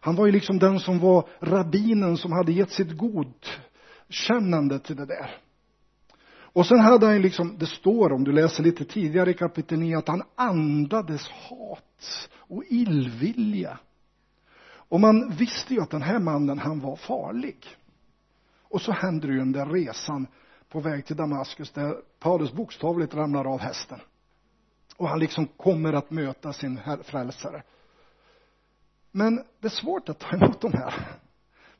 Han 0.00 0.16
var 0.16 0.26
ju 0.26 0.32
liksom 0.32 0.58
den 0.58 0.80
som 0.80 0.98
var 0.98 1.28
rabbinen 1.40 2.16
som 2.16 2.32
hade 2.32 2.52
gett 2.52 2.70
sitt 2.70 2.96
godkännande 2.96 4.78
till 4.78 4.96
det 4.96 5.06
där. 5.06 5.36
Och 6.52 6.66
sen 6.66 6.80
hade 6.80 7.06
han 7.06 7.22
liksom, 7.22 7.58
det 7.58 7.66
står 7.66 8.12
om 8.12 8.24
du 8.24 8.32
läser 8.32 8.62
lite 8.62 8.84
tidigare 8.84 9.30
i 9.30 9.34
kapitel 9.34 9.78
9, 9.78 9.98
att 9.98 10.08
han 10.08 10.22
andades 10.34 11.28
hat 11.28 12.28
och 12.36 12.64
illvilja. 12.68 13.78
Och 14.72 15.00
man 15.00 15.30
visste 15.30 15.74
ju 15.74 15.80
att 15.80 15.90
den 15.90 16.02
här 16.02 16.18
mannen, 16.18 16.58
han 16.58 16.80
var 16.80 16.96
farlig. 16.96 17.56
Och 18.70 18.82
så 18.82 18.92
händer 18.92 19.28
ju 19.28 19.38
den 19.38 19.52
där 19.52 19.66
resan 19.66 20.26
på 20.68 20.80
väg 20.80 21.06
till 21.06 21.16
Damaskus 21.16 21.70
där 21.70 21.96
Paulus 22.18 22.52
bokstavligt 22.52 23.14
ramlar 23.14 23.44
av 23.44 23.60
hästen. 23.60 24.00
Och 24.96 25.08
han 25.08 25.18
liksom 25.18 25.46
kommer 25.46 25.92
att 25.92 26.10
möta 26.10 26.52
sin 26.52 26.80
frälsare. 27.02 27.62
Men 29.10 29.36
det 29.36 29.66
är 29.66 29.68
svårt 29.68 30.08
att 30.08 30.18
ta 30.18 30.36
emot 30.36 30.60
de 30.60 30.72
här. 30.72 31.18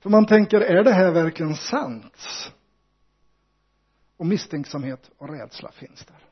För 0.01 0.11
man 0.11 0.27
tänker, 0.27 0.61
är 0.61 0.85
det 0.85 0.93
här 0.93 1.11
verkligen 1.11 1.55
sant? 1.55 2.53
Och 4.17 4.27
misstänksamhet 4.27 5.11
och 5.19 5.29
rädsla 5.29 5.73
finns 5.73 6.05
där. 6.05 6.27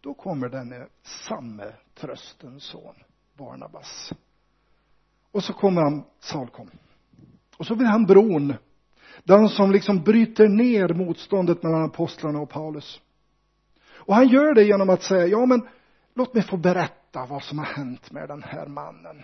Då 0.00 0.14
kommer 0.14 0.48
denne 0.48 0.86
samme 1.02 1.72
tröstens 1.94 2.64
son, 2.64 2.94
Barnabas. 3.36 4.12
Och 5.30 5.44
så 5.44 5.52
kommer 5.52 5.82
han, 5.82 6.04
Saul 6.20 6.48
kom. 6.48 6.70
Och 7.56 7.66
så 7.66 7.76
blir 7.76 7.86
han 7.86 8.06
bron 8.06 8.54
den 9.24 9.48
som 9.48 9.72
liksom 9.72 10.02
bryter 10.02 10.48
ner 10.48 10.88
motståndet 10.88 11.62
mellan 11.62 11.84
apostlarna 11.84 12.40
och 12.40 12.50
Paulus. 12.50 13.00
Och 13.90 14.14
han 14.14 14.28
gör 14.28 14.54
det 14.54 14.64
genom 14.64 14.90
att 14.90 15.02
säga, 15.02 15.26
ja 15.26 15.46
men 15.46 15.68
låt 16.14 16.34
mig 16.34 16.42
få 16.42 16.56
berätta 16.56 17.26
vad 17.26 17.42
som 17.42 17.58
har 17.58 17.66
hänt 17.66 18.12
med 18.12 18.28
den 18.28 18.42
här 18.42 18.66
mannen. 18.66 19.22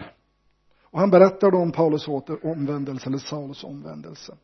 Och 0.83 1.01
han 1.01 1.11
berättar 1.11 1.51
då 1.51 1.59
om 1.59 1.73
Paulus 1.73 2.09
omvändelse, 2.43 3.09
eller 3.09 3.19
Saulus 3.19 3.65
omvändelse. 3.65 4.37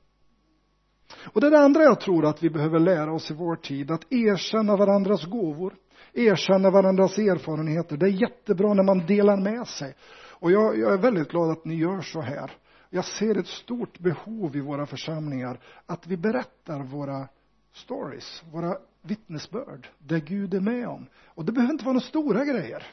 Och 1.32 1.40
det 1.40 1.46
är 1.46 1.50
det 1.50 1.58
andra 1.58 1.82
jag 1.82 2.00
tror 2.00 2.26
att 2.26 2.42
vi 2.42 2.50
behöver 2.50 2.78
lära 2.78 3.12
oss 3.12 3.30
i 3.30 3.34
vår 3.34 3.56
tid, 3.56 3.90
att 3.90 4.12
erkänna 4.12 4.76
varandras 4.76 5.24
gåvor, 5.24 5.74
erkänna 6.12 6.70
varandras 6.70 7.18
erfarenheter. 7.18 7.96
Det 7.96 8.06
är 8.06 8.22
jättebra 8.22 8.74
när 8.74 8.82
man 8.82 9.06
delar 9.06 9.36
med 9.36 9.68
sig. 9.68 9.94
Och 10.40 10.50
jag, 10.50 10.78
jag 10.78 10.92
är 10.92 10.98
väldigt 10.98 11.30
glad 11.30 11.50
att 11.50 11.64
ni 11.64 11.74
gör 11.74 12.00
så 12.00 12.20
här. 12.20 12.50
Jag 12.90 13.04
ser 13.04 13.38
ett 13.38 13.46
stort 13.46 13.98
behov 13.98 14.56
i 14.56 14.60
våra 14.60 14.86
församlingar 14.86 15.60
att 15.86 16.06
vi 16.06 16.16
berättar 16.16 16.82
våra 16.82 17.28
stories, 17.72 18.42
våra 18.52 18.78
vittnesbörd, 19.02 19.88
det 19.98 20.20
Gud 20.20 20.54
är 20.54 20.60
med 20.60 20.88
om. 20.88 21.06
Och 21.24 21.44
det 21.44 21.52
behöver 21.52 21.72
inte 21.72 21.84
vara 21.84 21.92
några 21.92 22.06
stora 22.06 22.44
grejer. 22.44 22.86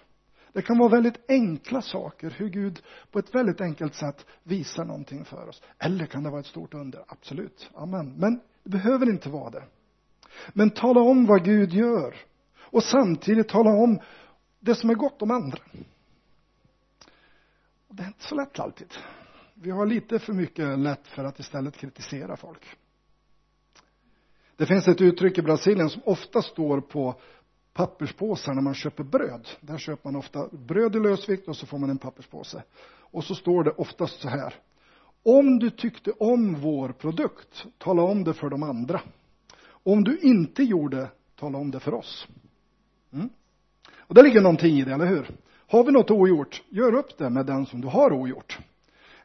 Det 0.53 0.61
kan 0.61 0.77
vara 0.77 0.89
väldigt 0.89 1.29
enkla 1.29 1.81
saker, 1.81 2.29
hur 2.29 2.49
Gud 2.49 2.81
på 3.11 3.19
ett 3.19 3.35
väldigt 3.35 3.61
enkelt 3.61 3.95
sätt 3.95 4.25
visar 4.43 4.85
någonting 4.85 5.25
för 5.25 5.47
oss. 5.49 5.61
Eller 5.79 6.05
kan 6.05 6.23
det 6.23 6.29
vara 6.29 6.39
ett 6.39 6.45
stort 6.45 6.73
under? 6.73 7.03
Absolut. 7.07 7.69
Amen. 7.75 8.13
Men 8.17 8.39
det 8.63 8.69
behöver 8.69 9.09
inte 9.09 9.29
vara 9.29 9.49
det. 9.49 9.63
Men 10.53 10.69
tala 10.69 11.01
om 11.01 11.25
vad 11.25 11.43
Gud 11.43 11.73
gör. 11.73 12.15
Och 12.59 12.83
samtidigt 12.83 13.49
tala 13.49 13.69
om 13.69 13.99
det 14.59 14.75
som 14.75 14.89
är 14.89 14.95
gott 14.95 15.21
om 15.21 15.31
andra. 15.31 15.59
Och 17.87 17.95
det 17.95 18.03
är 18.03 18.07
inte 18.07 18.23
så 18.23 18.35
lätt 18.35 18.59
alltid 18.59 18.93
vi 19.61 19.71
har 19.71 19.85
lite 19.85 20.19
för 20.19 20.33
mycket 20.33 20.79
lätt 20.79 21.07
för 21.07 21.23
att 21.23 21.39
istället 21.39 21.77
kritisera 21.77 22.37
folk. 22.37 22.65
Det 24.55 24.65
finns 24.65 24.87
ett 24.87 25.01
uttryck 25.01 25.37
i 25.37 25.41
Brasilien 25.41 25.89
som 25.89 26.01
ofta 26.05 26.41
står 26.41 26.81
på 26.81 27.15
papperspåsar 27.73 28.53
när 28.53 28.61
man 28.61 28.73
köper 28.73 29.03
bröd. 29.03 29.47
Där 29.61 29.77
köper 29.77 30.01
man 30.03 30.15
ofta 30.15 30.47
bröd 30.47 30.95
i 30.95 30.99
lösvikt 30.99 31.47
och 31.47 31.57
så 31.57 31.65
får 31.65 31.77
man 31.77 31.89
en 31.89 31.97
papperspåse. 31.97 32.63
Och 32.99 33.23
så 33.23 33.35
står 33.35 33.63
det 33.63 33.71
oftast 33.71 34.21
så 34.21 34.29
här. 34.29 34.53
Om 35.23 35.59
du 35.59 35.69
tyckte 35.69 36.11
om 36.11 36.61
vår 36.61 36.89
produkt, 36.89 37.65
tala 37.77 38.01
om 38.01 38.23
det 38.23 38.33
för 38.33 38.49
de 38.49 38.63
andra. 38.63 39.01
Om 39.67 40.03
du 40.03 40.17
inte 40.17 40.63
gjorde, 40.63 41.09
tala 41.35 41.57
om 41.57 41.71
det 41.71 41.79
för 41.79 41.93
oss. 41.93 42.27
Mm. 43.13 43.29
Och 43.97 44.15
det 44.15 44.21
ligger 44.21 44.41
någonting 44.41 44.77
i 44.77 44.83
det, 44.83 44.93
eller 44.93 45.05
hur? 45.05 45.29
Har 45.67 45.83
vi 45.83 45.91
något 45.91 46.11
ogjort, 46.11 46.63
gör 46.69 46.93
upp 46.93 47.17
det 47.17 47.29
med 47.29 47.45
den 47.45 47.65
som 47.65 47.81
du 47.81 47.87
har 47.87 48.13
ogjort. 48.13 48.59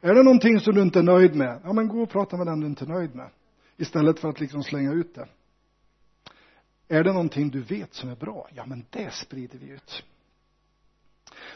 Är 0.05 0.15
det 0.15 0.23
någonting 0.23 0.61
som 0.61 0.75
du 0.75 0.83
inte 0.83 0.99
är 0.99 1.03
nöjd 1.03 1.35
med? 1.35 1.61
Ja, 1.65 1.73
men 1.73 1.89
gå 1.89 2.03
och 2.03 2.11
prata 2.11 2.37
med 2.37 2.47
den 2.47 2.61
du 2.61 2.67
inte 2.67 2.85
är 2.85 2.89
nöjd 2.89 3.15
med. 3.15 3.31
Istället 3.77 4.21
för 4.21 4.29
att 4.29 4.41
liksom 4.41 4.63
slänga 4.63 4.93
ut 4.93 5.15
det. 5.15 5.29
Är 6.89 7.05
det 7.05 7.13
någonting 7.13 7.51
du 7.51 7.63
vet 7.63 7.95
som 7.95 8.11
är 8.11 8.17
bra? 8.17 8.49
Ja, 8.55 8.67
men 8.67 8.85
det 8.91 9.13
sprider 9.13 9.59
vi 9.59 9.69
ut. 9.69 10.05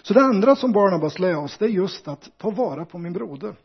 Så 0.03 0.15
det 0.15 0.21
andra 0.21 0.57
som 0.57 0.73
Barnabas 0.73 1.19
lär 1.19 1.37
oss, 1.37 1.59
det 1.59 1.65
är 1.65 1.69
just 1.69 2.09
att 2.09 2.31
ta 2.39 2.51
vara 2.51 2.85
på 2.85 2.99
min 2.99 3.13
broder. 3.13 3.57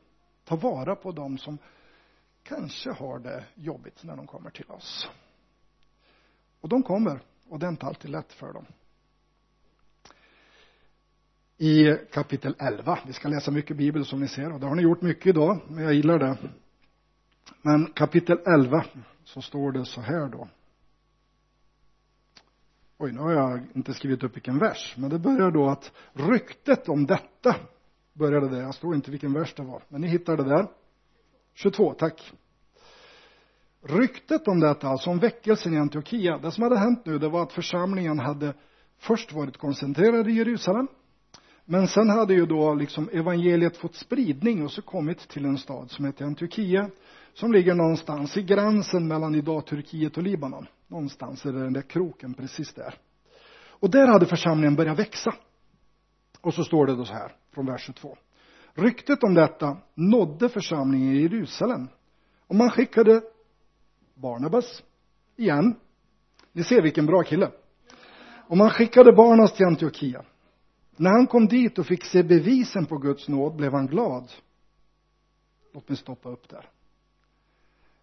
Ta 0.46 0.56
vara 0.56 0.96
på 0.96 1.12
dem 1.12 1.38
som 1.38 1.58
kanske 2.44 2.92
har 2.92 3.20
det 3.20 3.46
jobbigt 3.56 4.04
när 4.04 4.16
de 4.16 4.28
kommer 4.28 4.50
till 4.50 4.72
oss. 4.72 5.10
Och 6.62 6.70
de 6.70 6.84
kommer, 6.84 7.22
och 7.50 7.60
det 7.60 7.66
är 7.66 7.70
inte 7.70 7.86
alltid 7.86 8.12
lätt 8.12 8.34
för 8.34 8.54
dem 8.54 8.66
i 11.62 11.98
kapitel 12.12 12.56
11. 12.60 13.00
Vi 13.08 13.14
ska 13.14 13.28
läsa 13.28 13.52
mycket 13.52 13.78
bibel 13.78 14.06
som 14.06 14.20
ni 14.20 14.28
ser 14.28 14.54
och 14.54 14.60
det 14.60 14.68
har 14.68 14.76
ni 14.76 14.82
gjort 14.82 15.02
mycket 15.02 15.28
idag, 15.28 15.60
men 15.68 15.84
jag 15.84 15.94
gillar 15.94 16.20
det. 16.20 16.38
Men 17.62 17.86
kapitel 17.86 18.38
11 18.46 18.86
så 19.24 19.42
står 19.42 19.72
det 19.72 19.86
så 19.86 20.02
här 20.02 20.30
då. 20.30 20.48
Oj, 22.98 23.12
nu 23.12 23.20
har 23.20 23.32
jag 23.32 23.62
inte 23.76 23.94
skrivit 23.94 24.24
upp 24.24 24.36
vilken 24.36 24.60
vers, 24.60 24.96
men 24.98 25.10
det 25.10 25.20
börjar 25.20 25.52
då 25.52 25.70
att 25.70 25.92
ryktet 26.14 26.90
om 26.90 27.06
detta 27.06 27.56
började 28.14 28.50
där. 28.50 28.62
Jag 28.62 28.76
står 28.76 28.96
inte 28.96 29.12
vilken 29.12 29.34
vers 29.34 29.54
det 29.54 29.64
var, 29.64 29.84
men 29.88 30.02
ni 30.02 30.08
hittar 30.08 30.38
det 30.38 30.44
där. 30.44 30.68
22, 31.54 31.94
tack. 31.94 32.34
Ryktet 33.82 34.48
om 34.48 34.60
detta, 34.60 34.88
alltså 34.88 35.10
om 35.10 35.20
väckelsen 35.20 35.74
i 35.74 35.78
Antiochia, 35.78 36.38
det 36.38 36.52
som 36.52 36.64
hade 36.64 36.78
hänt 36.78 37.06
nu, 37.06 37.18
det 37.18 37.30
var 37.30 37.44
att 37.44 37.54
församlingen 37.54 38.20
hade 38.20 38.54
först 38.98 39.34
varit 39.34 39.58
koncentrerad 39.58 40.30
i 40.30 40.32
Jerusalem, 40.32 40.88
men 41.66 41.88
sen 41.88 42.10
hade 42.10 42.34
ju 42.34 42.46
då 42.46 42.74
liksom 42.74 43.10
evangeliet 43.14 43.78
fått 43.78 43.96
spridning 43.96 44.64
och 44.64 44.72
så 44.72 44.82
kommit 44.82 45.20
till 45.30 45.46
en 45.46 45.58
stad 45.58 45.92
som 45.92 46.06
heter 46.06 46.26
Antiochia, 46.26 46.90
som 47.34 47.54
ligger 47.54 47.74
någonstans 47.74 48.38
i 48.38 48.44
gränsen 48.44 49.08
mellan 49.08 49.36
idag 49.36 49.66
Turkiet 49.66 50.18
och 50.18 50.24
Libanon. 50.24 50.68
Någonstans 50.88 51.46
är 51.46 51.54
det 51.54 51.64
den 51.64 51.74
där 51.74 51.82
kroken 51.82 52.34
precis 52.34 52.74
där. 52.74 52.96
Och 53.70 53.90
där 53.90 54.08
hade 54.08 54.26
församlingen 54.26 54.76
börjat 54.76 55.00
växa. 55.00 55.34
Och 56.42 56.54
så 56.54 56.64
står 56.64 56.86
det 56.86 56.96
då 56.96 57.06
så 57.06 57.14
här, 57.14 57.36
från 57.54 57.66
vers 57.66 57.86
22. 57.86 58.18
Ryktet 58.74 59.24
om 59.24 59.34
detta 59.34 59.78
nådde 59.96 60.50
församlingen 60.50 61.16
i 61.16 61.22
Jerusalem. 61.22 61.88
Och 62.48 62.56
man 62.56 62.70
skickade 62.70 63.22
Barnabas, 64.14 64.84
igen. 65.38 65.76
Ni 66.52 66.64
ser 66.64 66.82
vilken 66.82 67.06
bra 67.06 67.24
kille. 67.24 67.52
Och 68.48 68.58
man 68.58 68.70
skickade 68.70 69.14
Barnas 69.14 69.54
till 69.54 69.66
Antiochia. 69.66 70.26
När 71.02 71.12
han 71.12 71.28
kom 71.28 71.48
dit 71.48 71.80
och 71.80 71.86
fick 71.86 72.04
se 72.06 72.24
bevisen 72.24 72.86
på 72.86 72.98
Guds 72.98 73.28
nåd 73.28 73.56
blev 73.56 73.74
han 73.74 73.88
glad. 73.88 74.32
Låt 75.74 75.90
mig 75.90 75.98
stoppa 75.98 76.30
upp 76.30 76.50
där. 76.50 76.70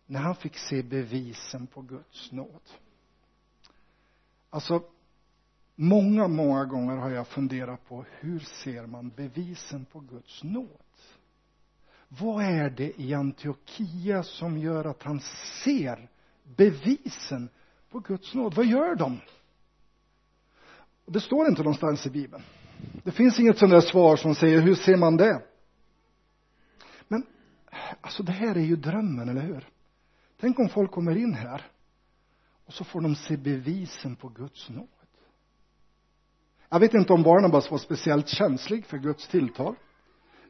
När 0.06 0.20
han 0.20 0.34
fick 0.34 0.56
se 0.56 0.82
bevisen 0.82 1.66
på 1.66 1.82
Guds 1.82 2.32
nåd. 2.32 2.61
Alltså, 4.50 4.82
många, 5.74 6.28
många 6.28 6.64
gånger 6.64 6.96
har 6.96 7.11
jag 7.11 7.28
funderat 7.28 7.88
på 7.88 8.04
hur 8.20 8.38
ser 8.38 8.87
man 8.87 9.08
bevisen 9.16 9.84
på 9.84 10.00
Guds 10.00 10.44
nåd? 10.44 10.68
Vad 12.08 12.44
är 12.44 12.70
det 12.70 13.00
i 13.00 13.14
Antiochia 13.14 14.22
som 14.22 14.58
gör 14.58 14.84
att 14.84 15.02
han 15.02 15.20
ser 15.64 16.08
bevisen 16.56 17.48
på 17.90 18.00
Guds 18.00 18.34
nåd? 18.34 18.54
Vad 18.54 18.66
gör 18.66 18.94
de? 18.94 19.20
Det 21.08 21.20
står 21.20 21.48
inte 21.48 21.62
någonstans 21.62 22.06
i 22.06 22.10
Bibeln. 22.10 22.42
Det 23.04 23.10
finns 23.10 23.40
inget 23.40 23.58
sånt 23.58 23.72
där 23.72 23.80
svar 23.80 24.16
som 24.16 24.34
säger 24.34 24.60
hur 24.60 24.74
ser 24.74 24.96
man 24.96 25.16
det? 25.16 25.42
Men 27.08 27.26
alltså 28.00 28.22
det 28.22 28.32
här 28.32 28.54
är 28.54 28.60
ju 28.60 28.76
drömmen, 28.76 29.28
eller 29.28 29.42
hur? 29.42 29.68
Tänk 30.40 30.58
om 30.58 30.68
folk 30.68 30.90
kommer 30.90 31.16
in 31.16 31.34
här 31.34 31.66
och 32.66 32.72
så 32.72 32.84
får 32.84 33.00
de 33.00 33.14
se 33.14 33.36
bevisen 33.36 34.16
på 34.16 34.28
Guds 34.28 34.68
nåd. 34.68 34.88
Jag 36.68 36.80
vet 36.80 36.94
inte 36.94 37.12
om 37.12 37.22
Barnabas 37.22 37.70
var 37.70 37.78
speciellt 37.78 38.28
känslig 38.28 38.86
för 38.86 38.98
Guds 38.98 39.28
tilltal. 39.28 39.74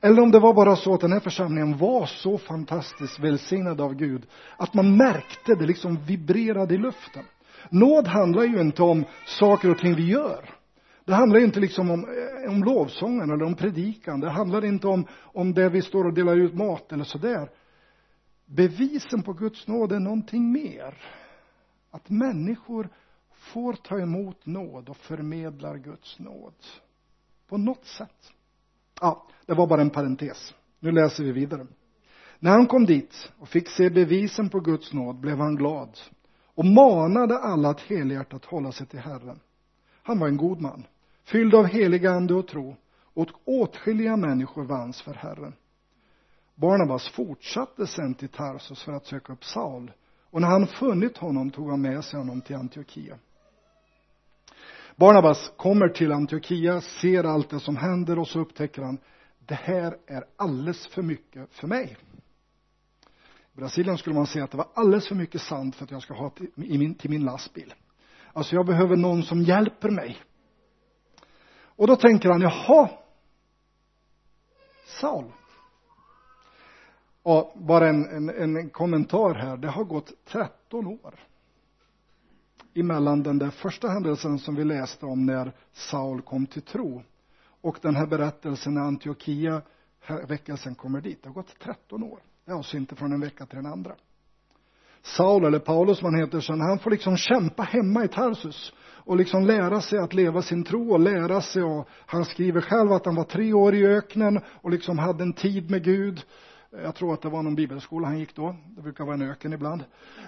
Eller 0.01 0.23
om 0.23 0.31
det 0.31 0.39
var 0.39 0.55
bara 0.55 0.77
så 0.77 0.95
att 0.95 1.01
den 1.01 1.13
här 1.13 1.21
församlingen 1.21 1.79
var 1.79 2.07
så 2.07 2.39
fantastiskt 2.39 3.19
välsignad 3.19 3.81
av 3.81 3.95
Gud 3.95 4.27
att 4.57 4.75
man 4.75 4.97
märkte 4.97 5.55
det 5.55 5.67
liksom 5.67 6.05
vibrerade 6.05 6.75
i 6.75 6.79
luften. 6.79 7.25
Nåd 7.71 8.07
handlar 8.07 8.43
ju 8.43 8.61
inte 8.61 8.83
om 8.83 9.05
saker 9.27 9.71
och 9.71 9.79
ting 9.79 9.95
vi 9.95 10.07
gör. 10.07 10.55
Det 11.05 11.15
handlar 11.15 11.41
inte 11.41 11.61
liksom 11.61 11.91
om, 11.91 12.05
eh, 12.05 12.51
om 12.51 12.65
lovsången 12.65 13.31
eller 13.31 13.45
om 13.45 13.55
predikan. 13.55 14.21
Det 14.21 14.31
handlar 14.31 14.65
inte 14.65 14.87
om, 14.87 15.07
om 15.21 15.55
det 15.55 15.69
vi 15.69 15.83
står 15.83 16.05
och 16.05 16.15
delar 16.15 16.37
ut 16.37 16.55
mat 16.55 16.93
eller 16.93 17.05
sådär. 17.05 17.51
Bevisen 18.47 19.23
på 19.23 19.33
Guds 19.33 19.67
nåd 19.67 19.93
är 19.93 20.01
någonting 20.01 20.53
mer. 20.53 20.95
Att 21.91 22.11
människor 22.11 22.89
får 23.31 23.73
ta 23.73 24.01
emot 24.01 24.47
nåd 24.47 24.89
och 24.89 24.97
förmedlar 24.97 25.77
Guds 25.77 26.19
nåd. 26.19 26.55
På 27.49 27.59
något 27.59 27.85
sätt. 27.85 28.33
Ja, 29.01 29.27
det 29.47 29.55
var 29.55 29.67
bara 29.67 29.81
en 29.81 29.91
parentes. 29.91 30.55
Nu 30.81 30.93
läser 30.93 31.25
vi 31.25 31.33
vidare. 31.33 31.67
När 32.39 32.51
han 32.51 32.67
kom 32.67 32.87
dit 32.87 33.33
och 33.39 33.49
fick 33.49 33.69
se 33.69 33.91
bevisen 33.91 34.49
på 34.49 34.61
Guds 34.61 34.93
nåd 34.93 35.17
blev 35.17 35.39
han 35.39 35.57
glad 35.57 35.99
och 36.59 36.65
manade 36.65 37.39
alla 37.39 37.69
att 37.69 37.81
helhjärtat 37.81 38.45
hålla 38.45 38.73
sig 38.73 38.87
till 38.87 38.99
Herren. 38.99 39.41
Han 40.03 40.19
var 40.19 40.29
en 40.29 40.37
god 40.37 40.61
man, 40.61 40.87
fylld 41.25 41.55
av 41.55 41.65
helig 41.67 42.07
ande 42.07 42.35
och 42.35 42.49
tro, 42.49 42.77
och 43.15 43.29
åtskilliga 43.45 44.17
människor 44.17 44.65
vanns 44.65 45.03
för 45.03 45.15
Herren. 45.15 45.55
Barnabas 46.55 47.09
fortsatte 47.09 47.87
sen 47.87 48.15
till 48.15 48.29
Tarsus 48.29 48.83
för 48.83 48.93
att 48.93 49.07
söka 49.07 49.33
upp 49.33 49.45
Saul, 49.45 49.93
och 50.31 50.41
när 50.41 50.49
han 50.49 50.67
funnit 50.67 51.17
honom 51.17 51.51
tog 51.51 51.71
han 51.71 51.81
med 51.81 52.05
sig 52.05 52.19
honom 52.19 52.41
till 52.41 52.57
Antiochia. 52.57 53.19
Barnabas 54.97 55.53
kommer 55.57 55.89
till 55.89 56.13
Antiochia, 56.13 56.81
ser 56.81 57.25
allt 57.25 57.51
det 57.51 57.61
som 57.61 57.77
händer 57.77 58.19
och 58.19 58.29
så 58.29 58.41
upptäcker 58.41 58.83
han 58.83 58.99
det 59.39 59.55
här 59.55 59.97
är 60.07 60.25
alldeles 60.37 60.87
för 60.87 61.03
mycket 61.03 61.53
för 61.53 61.67
mig. 61.67 61.97
Brasilien 63.59 63.99
skulle 63.99 64.17
man 64.17 64.27
säga 64.27 64.45
att 64.45 64.51
det 64.51 64.57
var 64.57 64.69
alldeles 64.75 65.09
för 65.09 65.15
mycket 65.15 65.43
sand 65.43 65.75
för 65.75 65.85
att 65.85 65.91
jag 65.91 66.03
ska 66.03 66.15
ha 66.15 66.31
till 66.31 66.51
min, 66.55 66.95
till 66.95 67.11
min 67.11 67.25
lastbil. 67.25 67.75
Alltså 68.33 68.55
jag 68.55 68.67
behöver 68.67 68.97
någon 68.97 69.23
som 69.23 69.43
hjälper 69.43 69.91
mig. 69.91 70.17
Och 71.61 71.87
då 71.87 71.97
tänker 71.97 72.29
han, 72.29 72.41
jaha, 72.41 72.91
Saul. 74.87 75.33
Och 77.23 77.53
bara 77.57 77.89
en, 77.89 78.29
en, 78.29 78.57
en 78.57 78.71
kommentar 78.71 79.35
här, 79.35 79.57
det 79.57 79.69
har 79.69 79.85
gått 79.85 80.13
13 80.25 80.87
år 80.87 81.15
emellan 82.75 83.23
den 83.23 83.39
där 83.39 83.51
första 83.51 83.89
händelsen 83.89 84.39
som 84.39 84.55
vi 84.55 84.65
läste 84.65 85.07
om 85.07 85.27
när 85.27 85.53
Saul 85.73 86.23
kom 86.23 86.47
till 86.47 86.63
tro 86.63 87.03
och 87.61 87.79
den 87.83 87.97
här 87.97 88.07
berättelsen 88.07 88.75
när 88.75 88.81
Antiochia 88.83 89.63
sedan 90.59 90.75
kommer 90.75 91.01
dit. 91.01 91.23
Det 91.23 91.29
har 91.29 91.35
gått 91.35 91.59
13 91.59 92.03
år. 92.03 92.21
Det 92.49 92.53
är 92.53 92.57
alltså 92.57 92.77
inte 92.77 92.97
från 92.97 93.13
en 93.13 93.21
vecka 93.21 93.47
till 93.47 93.57
den 93.57 93.67
andra. 93.67 93.95
Saul, 95.03 95.45
eller 95.45 95.59
Paulus 95.59 95.99
som 95.99 96.05
han 96.05 96.21
heter 96.21 96.41
sen, 96.41 96.61
han 96.61 96.79
får 96.79 96.91
liksom 96.91 97.17
kämpa 97.17 97.63
hemma 97.63 98.05
i 98.05 98.09
Tarsus 98.09 98.73
och 98.81 99.17
liksom 99.17 99.47
lära 99.47 99.81
sig 99.81 99.99
att 99.99 100.15
leva 100.15 100.43
sin 100.43 100.65
tro 100.65 100.93
och 100.93 101.01
lära 101.01 101.41
sig 101.41 101.63
och 101.63 101.89
han 102.07 102.25
skriver 102.25 102.61
själv 102.61 102.93
att 102.93 103.07
han 103.07 103.15
var 103.15 103.25
tre 103.25 103.53
år 103.53 103.75
i 103.75 103.87
öknen 103.87 104.41
och 104.63 104.71
liksom 104.71 104.99
hade 104.99 105.23
en 105.23 105.33
tid 105.33 105.71
med 105.71 105.85
Gud. 105.85 106.23
Jag 106.71 106.95
tror 106.95 107.15
att 107.15 107.23
det 107.23 107.29
var 107.29 107.43
någon 107.43 107.55
bibelskola 107.55 108.07
han 108.07 108.19
gick 108.19 108.35
då. 108.35 108.57
Det 108.77 108.83
brukar 108.83 109.05
vara 109.05 109.15
en 109.15 109.31
öken 109.31 109.53
ibland. 109.53 109.85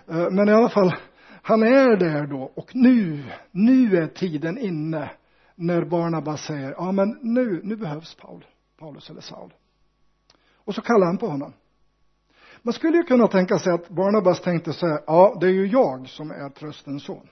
Eh, 0.09 0.31
men 0.31 0.49
i 0.49 0.53
alla 0.53 0.69
fall, 0.69 0.95
han 1.43 1.63
är 1.63 1.97
där 1.97 2.27
då 2.27 2.53
och 2.55 2.77
nu, 2.77 3.25
nu 3.51 3.97
är 3.97 4.07
tiden 4.07 4.59
inne 4.59 5.11
när 5.55 5.85
Barnabas 5.85 6.43
säger, 6.43 6.75
ja 6.79 6.93
men 6.93 7.19
nu, 7.23 7.61
nu 7.65 7.77
behövs 7.77 8.15
Paul, 8.15 8.45
Paulus 8.79 9.11
eller 9.11 9.21
Saul. 9.21 9.53
Och 10.57 10.75
så 10.75 10.83
kallar 10.83 11.07
han 11.07 11.19
på 11.19 11.27
honom. 11.27 11.53
Man 12.63 12.73
skulle 12.75 12.97
ju 12.97 13.03
kunna 13.03 13.29
tänka 13.29 13.59
sig 13.59 13.73
att 13.73 13.89
Barnabas 13.89 14.41
tänkte 14.41 14.73
så 14.73 14.87
här, 14.87 15.01
ja 15.07 15.37
det 15.41 15.47
är 15.47 15.51
ju 15.53 15.67
jag 15.67 16.09
som 16.09 16.31
är 16.31 16.51
tröstens 16.51 17.05
son. 17.05 17.29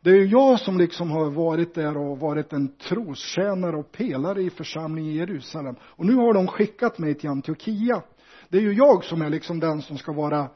Det 0.00 0.10
är 0.10 0.14
ju 0.14 0.26
jag 0.26 0.60
som 0.60 0.78
liksom 0.78 1.10
har 1.10 1.30
varit 1.30 1.74
där 1.74 1.96
och 1.96 2.18
varit 2.18 2.52
en 2.52 2.76
trostjänare 2.76 3.76
och 3.76 3.92
pelare 3.92 4.42
i 4.42 4.50
församlingen 4.50 5.12
i 5.12 5.16
Jerusalem. 5.16 5.76
Och 5.82 6.06
nu 6.06 6.14
har 6.14 6.34
de 6.34 6.46
skickat 6.46 6.98
mig 6.98 7.14
till 7.14 7.30
Antiochia. 7.30 8.02
Det 8.48 8.58
är 8.58 8.62
ju 8.62 8.72
jag 8.72 9.04
som 9.04 9.22
är 9.22 9.30
liksom 9.30 9.60
den 9.60 9.82
som 9.82 9.98
ska 9.98 10.12
vara 10.12 10.50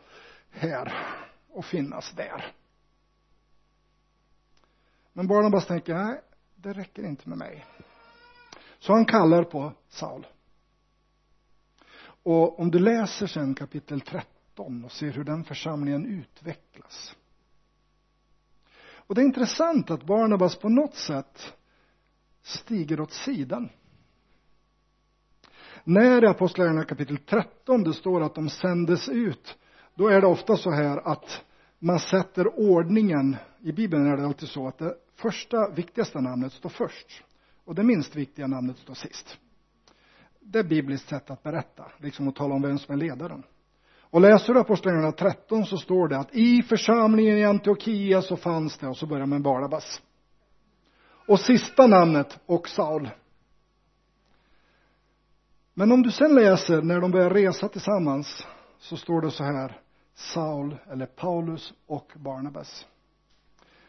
här 0.51 0.93
och 1.53 1.65
finnas 1.65 2.13
där. 2.17 2.53
Men 5.13 5.27
Barnabas 5.27 5.67
tänker, 5.67 5.95
nej, 5.95 6.21
det 6.57 6.73
räcker 6.73 7.07
inte 7.07 7.29
med 7.29 7.39
mig. 7.39 7.65
Så 8.79 8.93
han 8.93 9.05
kallar 9.05 9.45
på 9.45 9.73
Saul. 9.89 10.27
Och 12.23 12.61
om 12.61 12.71
du 12.71 12.79
läser 12.79 13.27
sen 13.27 13.55
kapitel 13.55 14.01
13 14.01 14.85
och 14.85 14.93
ser 14.93 15.13
hur 15.13 15.25
den 15.25 15.45
församlingen 15.45 16.07
utvecklas. 16.07 17.17
Och 18.93 19.15
det 19.15 19.21
är 19.21 19.25
intressant 19.25 19.91
att 19.91 20.05
Barnabas 20.05 20.57
på 20.57 20.69
något 20.69 20.95
sätt 20.95 21.53
stiger 22.43 23.01
åt 23.01 23.13
sidan. 23.13 23.69
När 25.85 26.25
i 26.25 26.27
Apostlagärningarna 26.27 26.87
kapitel 26.87 27.19
13 27.19 27.83
det 27.83 27.95
står 27.95 28.23
att 28.23 28.35
de 28.35 28.49
sändes 28.51 29.09
ut, 29.09 29.59
då 29.95 30.09
är 30.09 30.21
det 30.21 30.27
ofta 30.27 30.57
så 30.57 30.71
här 30.71 30.97
att 31.09 31.45
man 31.79 32.01
sätter 32.01 32.59
ordningen, 32.59 33.37
i 33.61 33.73
Bibeln 33.73 34.07
är 34.07 34.17
det 34.17 34.27
alltid 34.27 34.49
så 34.49 34.69
att 34.69 34.79
det 34.79 34.95
första 35.15 35.71
viktigaste 35.71 36.21
namnet 36.21 36.53
står 36.53 36.71
först 36.71 37.25
och 37.65 37.75
det 37.75 37.83
minst 37.83 38.17
viktiga 38.17 38.47
namnet 38.47 38.79
står 38.79 38.95
sist. 38.95 39.39
Det 40.41 40.59
är 40.59 40.65
bibliskt 40.65 41.09
sätt 41.09 41.31
att 41.31 41.43
berätta, 41.43 41.85
liksom 41.99 42.29
att 42.29 42.37
tala 42.37 42.55
om 42.55 42.63
vem 42.63 42.79
som 42.79 42.95
är 42.95 42.99
ledaren. 42.99 43.43
Och 44.01 44.21
läser 44.21 44.55
du 44.55 44.61
Apostlagärningarna 44.61 45.13
13 45.13 45.67
så 45.67 45.77
står 45.77 46.09
det 46.09 46.19
att 46.19 46.35
i 46.35 46.63
församlingen 46.63 47.39
i 47.39 47.45
Antiochia 47.45 48.23
så 48.23 48.37
fanns 48.37 48.79
det, 48.79 48.89
och 48.89 48.97
så 48.97 49.07
börjar 49.07 49.27
med 49.27 49.43
Barnabas. 49.43 50.03
Och 51.27 51.41
sista 51.41 51.87
namnet, 51.87 52.39
och 52.47 52.69
Saul. 52.69 53.11
Men 55.75 55.93
om 55.93 56.03
du 56.03 56.11
sen 56.11 56.35
läser 56.35 56.83
när 56.83 57.01
de 57.01 57.11
börjar 57.11 57.31
resa 57.31 57.69
tillsammans 57.69 58.47
så 58.79 58.97
står 58.97 59.21
det 59.21 59.31
så 59.31 59.45
här, 59.45 59.81
Saul 60.15 60.77
eller 60.91 61.07
Paulus 61.07 61.75
och 61.87 62.13
Barnabas. 62.17 62.87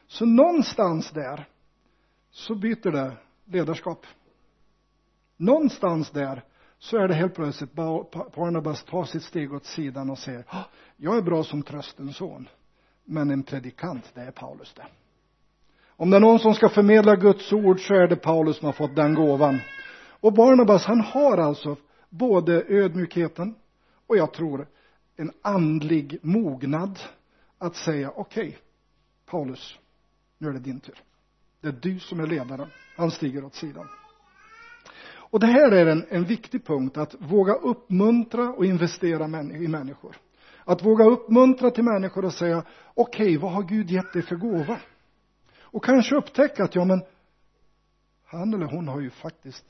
Så 0.07 0.25
någonstans 0.25 1.11
där 1.11 1.47
så 2.31 2.55
byter 2.55 2.91
det 2.91 3.17
ledarskap. 3.45 4.05
Någonstans 5.41 6.11
där 6.11 6.43
så 6.79 6.97
är 6.97 7.07
det 7.07 7.13
helt 7.13 7.35
plötsligt 7.35 7.73
Barnabas 7.73 8.83
tar 8.83 9.03
sitt 9.03 9.23
steg 9.23 9.53
åt 9.53 9.65
sidan 9.65 10.09
och 10.09 10.17
säger 10.17 10.43
ah, 10.47 10.63
jag 10.97 11.17
är 11.17 11.21
bra 11.21 11.43
som 11.43 11.63
tröstens 11.63 12.17
son 12.17 12.47
men 13.05 13.31
en 13.31 13.43
predikant 13.43 14.11
det 14.13 14.21
är 14.21 14.31
Paulus 14.31 14.73
det. 14.73 14.85
Om 15.87 16.09
det 16.09 16.17
är 16.17 16.21
någon 16.21 16.39
som 16.39 16.53
ska 16.53 16.69
förmedla 16.69 17.15
Guds 17.15 17.53
ord 17.53 17.87
så 17.87 17.93
är 17.93 18.07
det 18.07 18.15
Paulus 18.15 18.57
som 18.57 18.65
har 18.65 18.73
fått 18.73 18.95
den 18.95 19.13
gåvan. 19.13 19.59
Och 20.19 20.33
Barnabas 20.33 20.85
han 20.85 21.01
har 21.01 21.37
alltså 21.37 21.75
både 22.09 22.63
ödmjukheten 22.67 23.55
och 24.07 24.17
jag 24.17 24.33
tror 24.33 24.67
en 25.15 25.31
andlig 25.41 26.19
mognad 26.21 26.99
att 27.57 27.75
säga 27.75 28.11
okej 28.15 28.47
okay, 28.47 28.59
Paulus 29.25 29.79
nu 30.37 30.47
är 30.47 30.53
det 30.53 30.59
din 30.59 30.79
tur. 30.79 30.97
Det 31.61 31.67
är 31.67 31.77
du 31.81 31.99
som 31.99 32.19
är 32.19 32.27
ledaren. 32.27 32.67
Han 32.97 33.11
stiger 33.11 33.45
åt 33.45 33.55
sidan 33.55 33.87
och 35.31 35.39
det 35.39 35.47
här 35.47 35.71
är 35.71 35.85
en, 35.85 36.05
en 36.09 36.23
viktig 36.23 36.65
punkt 36.65 36.97
att 36.97 37.15
våga 37.19 37.53
uppmuntra 37.53 38.49
och 38.49 38.65
investera 38.65 39.25
i 39.41 39.67
människor. 39.67 40.15
Att 40.63 40.85
våga 40.85 41.05
uppmuntra 41.05 41.71
till 41.71 41.83
människor 41.83 42.25
och 42.25 42.33
säga 42.33 42.63
okej 42.93 43.25
okay, 43.25 43.37
vad 43.37 43.51
har 43.51 43.63
Gud 43.63 43.89
gett 43.89 44.13
dig 44.13 44.21
för 44.21 44.35
gåva? 44.35 44.79
Och 45.61 45.83
kanske 45.83 46.15
upptäcka 46.15 46.63
att 46.63 46.75
ja 46.75 46.85
men 46.85 47.03
han 48.25 48.53
eller 48.53 48.65
hon 48.65 48.87
har 48.87 48.99
ju 48.99 49.09
faktiskt 49.09 49.65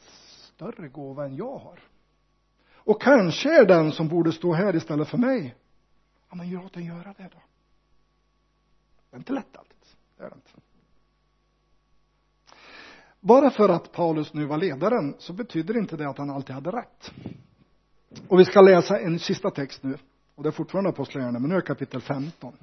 större 0.54 0.88
gåva 0.88 1.26
än 1.26 1.36
jag 1.36 1.58
har. 1.58 1.80
Och 2.74 3.02
kanske 3.02 3.62
är 3.62 3.66
den 3.66 3.92
som 3.92 4.08
borde 4.08 4.32
stå 4.32 4.54
här 4.54 4.76
istället 4.76 5.08
för 5.08 5.18
mig 5.18 5.56
ja 6.30 6.36
men 6.36 6.50
låt 6.50 6.74
den 6.74 6.86
göra 6.86 7.14
det 7.18 7.30
då. 7.32 7.42
Det 9.10 9.16
är 9.16 9.18
inte 9.18 9.34
lätt 9.34 9.58
alltid. 9.58 9.78
Det 10.18 10.24
är 10.24 10.30
det 10.30 10.36
inte 10.36 10.71
bara 13.22 13.50
för 13.50 13.70
att 13.70 13.92
Paulus 13.92 14.34
nu 14.34 14.46
var 14.46 14.58
ledaren 14.58 15.16
så 15.20 15.34
betyder 15.34 15.78
inte 15.78 15.98
det 15.98 16.10
att 16.10 16.18
han 16.18 16.30
alltid 16.30 16.56
hade 16.56 16.72
rätt. 16.72 17.12
Och 18.28 18.40
vi 18.40 18.46
ska 18.46 18.62
läsa 18.62 19.00
en 19.00 19.20
sista 19.20 19.52
text 19.52 19.84
nu. 19.84 19.98
Och 20.36 20.44
det 20.44 20.50
är 20.50 20.52
fortfarande 20.52 20.90
apostlagärningarna 20.90 21.40
men 21.40 21.50
nu 21.50 21.56
är 21.56 21.62
kapitel 21.62 22.02
15 22.02 22.54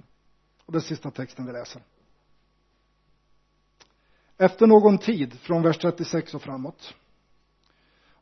och 0.67 0.73
det 0.73 0.79
är 0.79 0.81
sista 0.81 1.11
texten 1.11 1.47
vi 1.47 1.53
läser. 1.53 1.83
Efter 4.39 4.67
någon 4.67 4.99
tid 4.99 5.39
från 5.41 5.63
vers 5.63 5.79
36 5.79 6.35
och 6.35 6.43
framåt 6.43 6.95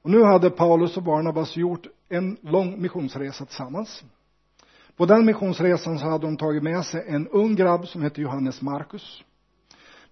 och 0.06 0.10
nu 0.10 0.22
hade 0.22 0.50
Paulus 0.50 0.96
och 0.96 1.02
Barnabas 1.02 1.56
gjort 1.56 1.86
en 2.08 2.36
lång 2.40 2.82
missionsresa 2.82 3.44
tillsammans. 3.44 4.04
På 4.96 5.06
den 5.06 5.26
missionsresan 5.26 5.98
så 5.98 6.04
hade 6.04 6.26
de 6.26 6.36
tagit 6.36 6.62
med 6.62 6.84
sig 6.84 7.04
en 7.08 7.28
ung 7.28 7.54
grabb 7.54 7.88
som 7.88 8.02
hette 8.02 8.20
Johannes 8.20 8.62
Markus 8.62 9.24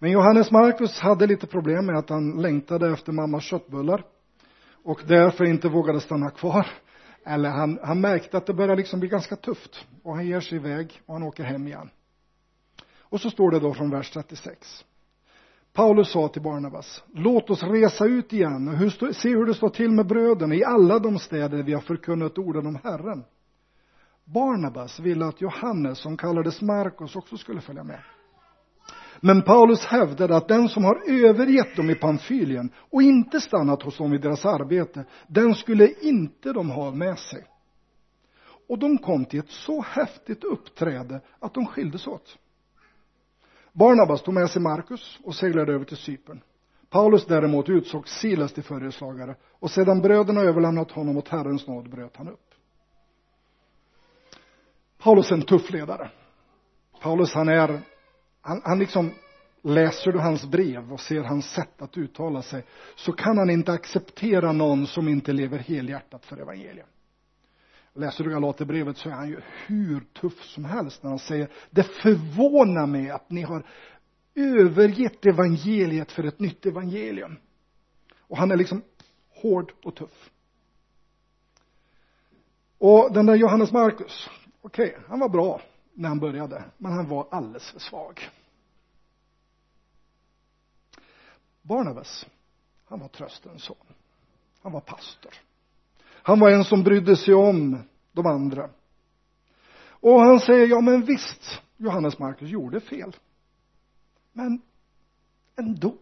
men 0.04 0.12
Johannes 0.12 0.50
Markus 0.50 0.98
hade 1.00 1.26
lite 1.26 1.46
problem 1.46 1.86
med 1.86 1.96
att 1.96 2.10
han 2.10 2.42
längtade 2.42 2.92
efter 2.92 3.12
mammas 3.12 3.44
köttbullar. 3.44 4.04
Och 4.82 5.00
därför 5.06 5.44
inte 5.44 5.68
vågade 5.68 6.00
stanna 6.00 6.30
kvar. 6.30 6.66
Eller 7.24 7.50
han, 7.50 7.78
han 7.82 8.00
märkte 8.00 8.36
att 8.36 8.46
det 8.46 8.54
började 8.54 8.76
liksom 8.76 9.00
bli 9.00 9.08
ganska 9.08 9.36
tufft. 9.36 9.86
Och 10.02 10.14
han 10.14 10.26
ger 10.26 10.40
sig 10.40 10.58
iväg 10.58 11.02
och 11.06 11.14
han 11.14 11.22
åker 11.22 11.44
hem 11.44 11.66
igen. 11.66 11.90
Och 12.98 13.20
så 13.20 13.30
står 13.30 13.50
det 13.50 13.60
då 13.60 13.74
från 13.74 13.90
vers 13.90 14.10
36 14.10 14.84
Paulus 15.72 16.12
sa 16.12 16.28
till 16.28 16.42
Barnabas, 16.42 17.02
låt 17.14 17.50
oss 17.50 17.62
resa 17.62 18.04
ut 18.04 18.32
igen. 18.32 18.68
Och 18.68 18.74
hur, 18.74 19.12
se 19.12 19.28
hur 19.28 19.46
det 19.46 19.54
står 19.54 19.68
till 19.68 19.90
med 19.90 20.06
bröderna 20.06 20.54
i 20.54 20.64
alla 20.64 20.98
de 20.98 21.18
städer 21.18 21.62
vi 21.62 21.72
har 21.72 21.80
förkunnat 21.80 22.38
orden 22.38 22.66
om 22.66 22.78
Herren. 22.84 23.24
Barnabas 24.24 25.00
ville 25.00 25.26
att 25.26 25.40
Johannes, 25.40 25.98
som 25.98 26.16
kallades 26.16 26.62
Markus, 26.62 27.16
också 27.16 27.36
skulle 27.36 27.60
följa 27.60 27.84
med. 27.84 28.00
Men 29.26 29.42
Paulus 29.42 29.84
hävdade 29.84 30.36
att 30.36 30.48
den 30.48 30.68
som 30.68 30.84
har 30.84 31.02
övergett 31.06 31.76
dem 31.76 31.90
i 31.90 31.94
Pamfylien 31.94 32.70
och 32.90 33.02
inte 33.02 33.40
stannat 33.40 33.82
hos 33.82 33.98
dem 33.98 34.14
i 34.14 34.18
deras 34.18 34.46
arbete, 34.46 35.04
den 35.26 35.54
skulle 35.54 35.88
inte 36.00 36.52
de 36.52 36.70
ha 36.70 36.90
med 36.90 37.18
sig. 37.18 37.44
Och 38.68 38.78
de 38.78 38.98
kom 38.98 39.24
till 39.24 39.38
ett 39.38 39.50
så 39.50 39.82
häftigt 39.82 40.44
uppträde 40.44 41.20
att 41.40 41.54
de 41.54 41.66
skildes 41.66 42.06
åt. 42.06 42.38
Barnabas 43.72 44.22
tog 44.22 44.34
med 44.34 44.50
sig 44.50 44.62
Markus 44.62 45.18
och 45.22 45.34
seglade 45.34 45.72
över 45.72 45.84
till 45.84 45.96
Cypern. 45.96 46.40
Paulus 46.90 47.26
däremot 47.26 47.68
utsåg 47.68 48.08
Silas 48.08 48.52
till 48.52 48.64
följeslagare 48.64 49.36
och 49.50 49.70
sedan 49.70 50.00
bröderna 50.00 50.40
överlämnat 50.40 50.90
honom 50.90 51.16
åt 51.16 51.28
Herrens 51.28 51.66
nåd 51.66 51.90
bröt 51.90 52.16
han 52.16 52.28
upp. 52.28 52.54
Paulus 54.98 55.30
är 55.30 55.34
en 55.34 55.42
tuff 55.42 55.70
ledare. 55.70 56.10
Paulus 57.00 57.34
han 57.34 57.48
är, 57.48 57.80
han, 58.44 58.60
han 58.64 58.78
liksom 58.78 59.10
läser 59.62 60.12
du 60.12 60.18
hans 60.18 60.44
brev 60.44 60.92
och 60.92 61.00
ser 61.00 61.22
hans 61.22 61.50
sätt 61.50 61.82
att 61.82 61.98
uttala 61.98 62.42
sig 62.42 62.64
så 62.96 63.12
kan 63.12 63.38
han 63.38 63.50
inte 63.50 63.72
acceptera 63.72 64.52
någon 64.52 64.86
som 64.86 65.08
inte 65.08 65.32
lever 65.32 65.58
helhjärtat 65.58 66.26
för 66.26 66.36
evangeliet. 66.36 66.86
Läser 67.94 68.24
du 68.24 68.30
Galaterbrevet 68.30 68.96
så 68.96 69.08
är 69.08 69.12
han 69.12 69.28
ju 69.28 69.40
hur 69.66 70.00
tuff 70.00 70.44
som 70.44 70.64
helst 70.64 71.02
när 71.02 71.10
han 71.10 71.18
säger 71.18 71.48
det 71.70 71.82
förvånar 71.82 72.86
mig 72.86 73.10
att 73.10 73.30
ni 73.30 73.42
har 73.42 73.66
övergett 74.34 75.26
evangeliet 75.26 76.12
för 76.12 76.24
ett 76.24 76.40
nytt 76.40 76.66
evangelium. 76.66 77.36
Och 78.18 78.36
han 78.36 78.50
är 78.50 78.56
liksom 78.56 78.82
hård 79.42 79.72
och 79.84 79.94
tuff. 79.94 80.30
Och 82.78 83.12
den 83.12 83.26
där 83.26 83.34
Johannes 83.34 83.72
Markus, 83.72 84.30
okej, 84.60 84.90
okay, 84.90 85.00
han 85.08 85.20
var 85.20 85.28
bra 85.28 85.60
när 85.94 86.08
han 86.08 86.20
började, 86.20 86.64
men 86.78 86.92
han 86.92 87.08
var 87.08 87.28
alldeles 87.30 87.70
för 87.70 87.80
svag. 87.80 88.30
Barnabas, 91.62 92.26
han 92.84 93.00
var 93.00 93.08
tröstens 93.08 93.62
son. 93.62 93.76
Han 94.62 94.72
var 94.72 94.80
pastor. 94.80 95.34
Han 96.06 96.40
var 96.40 96.50
en 96.50 96.64
som 96.64 96.82
brydde 96.82 97.16
sig 97.16 97.34
om 97.34 97.78
de 98.12 98.26
andra. 98.26 98.70
Och 99.88 100.20
han 100.20 100.40
säger, 100.40 100.66
ja 100.66 100.80
men 100.80 101.04
visst, 101.04 101.62
Johannes 101.76 102.18
Markus 102.18 102.48
gjorde 102.48 102.80
fel. 102.80 103.16
Men 104.32 104.62
ändå. 105.56 105.94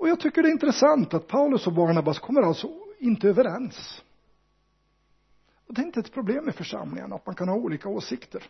Och 0.00 0.08
jag 0.08 0.20
tycker 0.20 0.42
det 0.42 0.48
är 0.48 0.52
intressant 0.52 1.14
att 1.14 1.28
Paulus 1.28 1.66
och 1.66 1.72
Barnabas 1.72 2.18
kommer 2.18 2.42
alltså 2.42 2.68
inte 2.98 3.28
överens. 3.28 4.02
Och 5.70 5.74
det 5.74 5.82
är 5.82 5.86
inte 5.86 6.00
ett 6.00 6.12
problem 6.12 6.48
i 6.48 6.52
församlingen 6.52 7.12
att 7.12 7.26
man 7.26 7.34
kan 7.34 7.48
ha 7.48 7.56
olika 7.56 7.88
åsikter. 7.88 8.42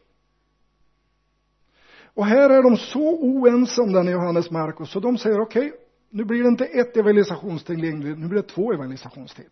Och 2.14 2.26
här 2.26 2.50
är 2.50 2.62
de 2.62 2.76
så 2.76 3.18
oense 3.18 3.80
om 3.80 3.92
den 3.92 4.06
Johannes 4.06 4.50
Markus 4.50 4.90
så 4.90 5.00
de 5.00 5.18
säger 5.18 5.40
okej, 5.40 5.66
okay, 5.66 5.78
nu 6.10 6.24
blir 6.24 6.42
det 6.42 6.48
inte 6.48 6.64
ett 6.64 6.96
evangelisationstid 6.96 7.80
längre, 7.80 8.08
nu 8.08 8.28
blir 8.28 8.42
det 8.42 8.48
två 8.48 8.72
evangelisationstid. 8.72 9.48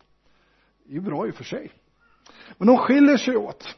Det 0.83 0.91
är 0.91 0.93
ju 0.93 1.01
bra 1.01 1.27
i 1.27 1.31
och 1.31 1.35
för 1.35 1.43
sig. 1.43 1.71
Men 2.57 2.67
de 2.67 2.77
skiljer 2.77 3.17
sig 3.17 3.37
åt. 3.37 3.77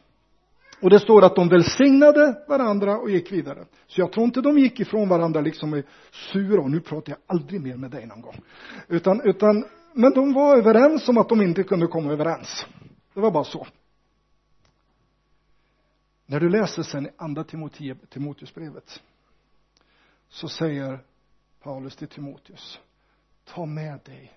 Och 0.82 0.89
det 0.89 0.99
står 0.99 1.25
att 1.25 1.36
de 1.36 1.49
välsignade 1.49 2.45
varandra 2.47 2.97
och 2.97 3.10
gick 3.10 3.32
vidare. 3.32 3.65
Så 3.88 4.01
jag 4.01 4.12
tror 4.12 4.25
inte 4.25 4.41
de 4.41 4.58
gick 4.58 4.80
ifrån 4.80 5.10
varandra 5.10 5.41
liksom 5.41 5.75
i 5.75 5.84
sura 6.12 6.62
och 6.62 6.71
nu 6.71 6.80
pratar 6.80 7.12
jag 7.12 7.19
aldrig 7.27 7.62
mer 7.62 7.77
med 7.77 7.91
dig 7.91 8.06
någon 8.06 8.21
gång. 8.21 8.41
Utan, 8.88 9.21
utan 9.21 9.65
men 9.93 10.13
de 10.13 10.34
var 10.34 10.58
överens 10.58 11.10
om 11.10 11.17
att 11.17 11.30
de 11.30 11.41
inte 11.41 11.63
kunde 11.63 11.88
komma 11.88 12.12
överens. 12.12 12.65
Det 13.13 13.19
var 13.19 13.32
bara 13.32 13.43
så 13.43 13.67
när 16.31 16.39
du 16.39 16.49
läser 16.49 16.83
sen 16.83 17.05
i 17.05 17.09
andra 17.17 17.43
Timoteusbrevet 18.09 19.01
så 20.29 20.49
säger 20.49 20.99
Paulus 21.59 21.95
till 21.95 22.07
Timoteus 22.07 22.79
ta 23.45 23.65
med 23.65 23.99
dig 24.05 24.33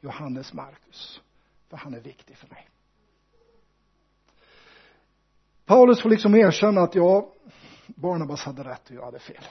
Johannes 0.00 0.52
Markus 0.52 1.22
för 1.68 1.76
han 1.76 1.94
är 1.94 2.00
viktig 2.00 2.36
för 2.36 2.48
mig. 2.48 2.68
Paulus 5.64 6.02
får 6.02 6.08
liksom 6.10 6.34
erkänna 6.34 6.80
att 6.80 6.94
ja, 6.94 7.32
Barnabas 7.86 8.44
hade 8.44 8.64
rätt 8.64 8.90
och 8.90 8.96
jag 8.96 9.04
hade 9.04 9.18
fel. 9.18 9.44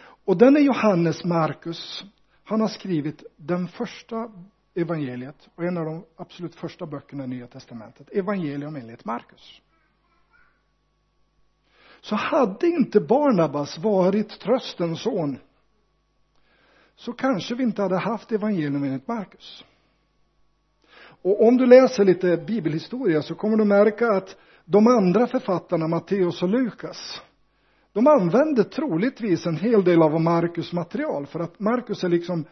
Och 0.00 0.36
den 0.36 0.56
är 0.56 0.60
Johannes 0.60 1.24
Markus. 1.24 2.04
Han 2.44 2.60
har 2.60 2.68
skrivit 2.68 3.22
den 3.36 3.68
första 3.68 4.32
evangeliet 4.74 5.48
och 5.54 5.64
en 5.64 5.78
av 5.78 5.84
de 5.84 6.04
absolut 6.16 6.54
första 6.54 6.86
böckerna 6.86 7.24
i 7.24 7.26
Nya 7.26 7.46
Testamentet. 7.46 8.10
Evangelium 8.10 8.76
enligt 8.76 9.04
Markus 9.04 9.62
så 12.08 12.16
hade 12.16 12.66
inte 12.66 13.00
Barnabas 13.00 13.78
varit 13.78 14.40
tröstens 14.40 15.02
son 15.02 15.38
så 16.96 17.12
kanske 17.12 17.54
vi 17.54 17.62
inte 17.62 17.82
hade 17.82 17.96
haft 17.96 18.32
evangelium 18.32 18.84
enligt 18.84 19.08
Markus 19.08 19.64
och 21.22 21.46
om 21.46 21.56
du 21.56 21.66
läser 21.66 22.04
lite 22.04 22.36
bibelhistoria 22.36 23.22
så 23.22 23.34
kommer 23.34 23.56
du 23.56 23.64
märka 23.64 24.12
att 24.12 24.36
de 24.64 24.86
andra 24.86 25.26
författarna, 25.26 25.88
Matteus 25.88 26.42
och 26.42 26.48
Lukas, 26.48 27.20
de 27.92 28.06
använde 28.06 28.64
troligtvis 28.64 29.46
en 29.46 29.56
hel 29.56 29.84
del 29.84 30.02
av 30.02 30.20
Markus 30.20 30.72
material 30.72 31.26
för 31.26 31.40
att 31.40 31.60
Markus 31.60 32.04
är 32.04 32.08
liksom 32.08 32.44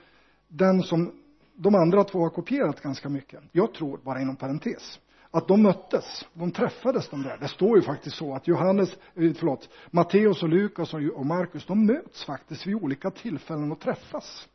den 0.49 0.83
som 0.83 1.13
de 1.55 1.75
andra 1.75 2.05
två 2.05 2.19
har 2.19 2.31
kopierat 2.31 2.81
ganska 2.81 3.09
mycket. 3.09 3.41
Jag 3.53 3.75
tror, 3.75 4.01
bara 4.05 4.21
inom 4.21 4.37
parentes, 4.37 5.01
att 5.31 5.49
de 5.49 5.63
möttes, 5.63 6.27
de 6.33 6.51
träffades 6.51 7.09
de 7.09 7.23
där. 7.23 7.37
Det 7.41 7.49
står 7.49 7.77
ju 7.77 7.83
faktiskt 7.83 8.17
så 8.17 8.35
att 8.35 8.49
Johannes, 8.49 8.93
eh, 8.93 9.33
förlåt, 9.39 9.69
Matteus 9.91 10.43
och 10.43 10.49
Lukas 10.49 10.95
och 10.95 11.27
Markus, 11.27 11.67
de 11.67 11.87
möts 11.87 12.25
faktiskt 12.25 12.67
vid 12.67 12.75
olika 12.75 13.11
tillfällen 13.11 13.73
och 13.73 13.81
träffas. 13.81 14.49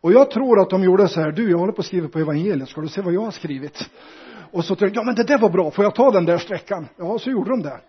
Och 0.00 0.12
jag 0.12 0.30
tror 0.30 0.60
att 0.60 0.70
de 0.70 0.82
gjorde 0.82 1.08
så 1.08 1.20
här, 1.20 1.32
du 1.32 1.50
jag 1.50 1.58
håller 1.58 1.72
på 1.72 1.80
att 1.80 1.86
skriva 1.86 2.08
på 2.08 2.18
evangeliet, 2.18 2.68
ska 2.68 2.80
du 2.80 2.88
se 2.88 3.00
vad 3.00 3.14
jag 3.14 3.20
har 3.20 3.30
skrivit? 3.30 3.90
Och 4.52 4.64
så 4.64 4.74
tänkte 4.74 4.98
jag, 4.98 5.02
ja 5.02 5.06
men 5.06 5.14
det 5.14 5.24
där 5.24 5.38
var 5.38 5.50
bra, 5.50 5.70
får 5.70 5.84
jag 5.84 5.94
ta 5.94 6.10
den 6.10 6.24
där 6.24 6.38
sträckan? 6.38 6.88
Ja, 6.96 7.18
så 7.18 7.30
gjorde 7.30 7.50
de 7.50 7.62
det. 7.62 7.80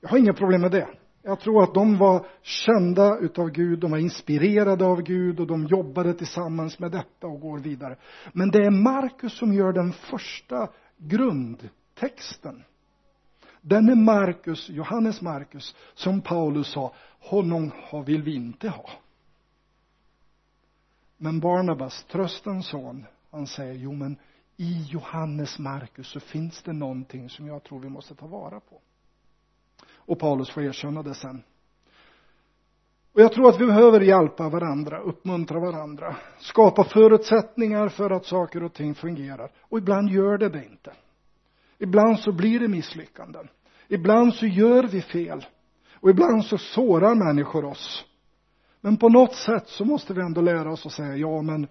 Jag 0.00 0.08
har 0.08 0.18
inga 0.18 0.32
problem 0.32 0.60
med 0.60 0.70
det. 0.70 0.88
Jag 1.26 1.40
tror 1.40 1.62
att 1.62 1.74
de 1.74 1.98
var 1.98 2.26
kända 2.42 3.18
utav 3.18 3.50
Gud, 3.50 3.78
de 3.78 3.90
var 3.90 3.98
inspirerade 3.98 4.84
av 4.84 5.02
Gud 5.02 5.40
och 5.40 5.46
de 5.46 5.66
jobbade 5.66 6.14
tillsammans 6.14 6.78
med 6.78 6.90
detta 6.90 7.26
och 7.26 7.40
går 7.40 7.58
vidare. 7.58 7.96
Men 8.32 8.50
det 8.50 8.64
är 8.64 8.70
Markus 8.70 9.38
som 9.38 9.52
gör 9.52 9.72
den 9.72 9.92
första 9.92 10.68
grundtexten. 11.08 12.64
Den 13.60 13.88
är 13.88 13.94
Markus, 13.94 14.68
Johannes 14.68 15.20
Markus, 15.20 15.74
som 15.94 16.20
Paulus 16.20 16.72
sa, 16.72 16.94
honom 17.20 17.70
vill 18.06 18.22
vi 18.22 18.34
inte 18.34 18.68
ha. 18.68 18.90
Men 21.16 21.40
Barnabas, 21.40 22.04
tröstens 22.04 22.66
son, 22.66 23.06
han 23.30 23.46
säger, 23.46 23.74
jo 23.74 23.92
men 23.92 24.16
i 24.56 24.82
Johannes 24.90 25.58
Markus 25.58 26.08
så 26.08 26.20
finns 26.20 26.62
det 26.62 26.72
någonting 26.72 27.30
som 27.30 27.46
jag 27.46 27.62
tror 27.62 27.80
vi 27.80 27.88
måste 27.88 28.14
ta 28.14 28.26
vara 28.26 28.60
på. 28.60 28.80
Och 29.86 30.18
Paulus 30.18 30.50
får 30.50 30.62
erkänna 30.62 31.02
det 31.02 31.14
sen. 31.14 31.42
Och 33.14 33.20
jag 33.20 33.32
tror 33.32 33.48
att 33.48 33.60
vi 33.60 33.66
behöver 33.66 34.00
hjälpa 34.00 34.48
varandra, 34.48 35.00
uppmuntra 35.00 35.60
varandra, 35.60 36.16
skapa 36.38 36.84
förutsättningar 36.84 37.88
för 37.88 38.10
att 38.10 38.24
saker 38.24 38.62
och 38.62 38.74
ting 38.74 38.94
fungerar. 38.94 39.50
Och 39.60 39.78
ibland 39.78 40.10
gör 40.10 40.38
det 40.38 40.48
det 40.48 40.64
inte. 40.64 40.92
Ibland 41.78 42.18
så 42.18 42.32
blir 42.32 42.60
det 42.60 42.68
misslyckanden. 42.68 43.48
Ibland 43.88 44.34
så 44.34 44.46
gör 44.46 44.82
vi 44.82 45.02
fel. 45.02 45.46
Och 46.00 46.10
ibland 46.10 46.44
så 46.44 46.58
sårar 46.58 47.14
människor 47.14 47.64
oss. 47.64 48.04
Men 48.80 48.96
på 48.96 49.08
något 49.08 49.34
sätt 49.34 49.68
så 49.68 49.84
måste 49.84 50.14
vi 50.14 50.20
ändå 50.20 50.40
lära 50.40 50.72
oss 50.72 50.86
att 50.86 50.92
säga 50.92 51.16
ja, 51.16 51.42
men 51.42 51.66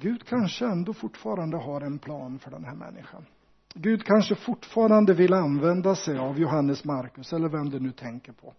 Gud 0.00 0.24
kanske 0.26 0.66
ändå 0.66 0.94
fortfarande 0.94 1.56
har 1.56 1.80
en 1.80 1.98
plan 1.98 2.38
för 2.38 2.50
den 2.50 2.64
här 2.64 2.74
människan. 2.74 3.26
Gud 3.74 4.04
kanske 4.04 4.34
fortfarande 4.34 5.14
vill 5.14 5.34
använda 5.34 5.94
sig 5.94 6.18
av 6.18 6.38
Johannes 6.38 6.84
Markus 6.84 7.32
eller 7.32 7.48
vem 7.48 7.70
du 7.70 7.80
nu 7.80 7.92
tänker 7.92 8.32
på. 8.32 8.54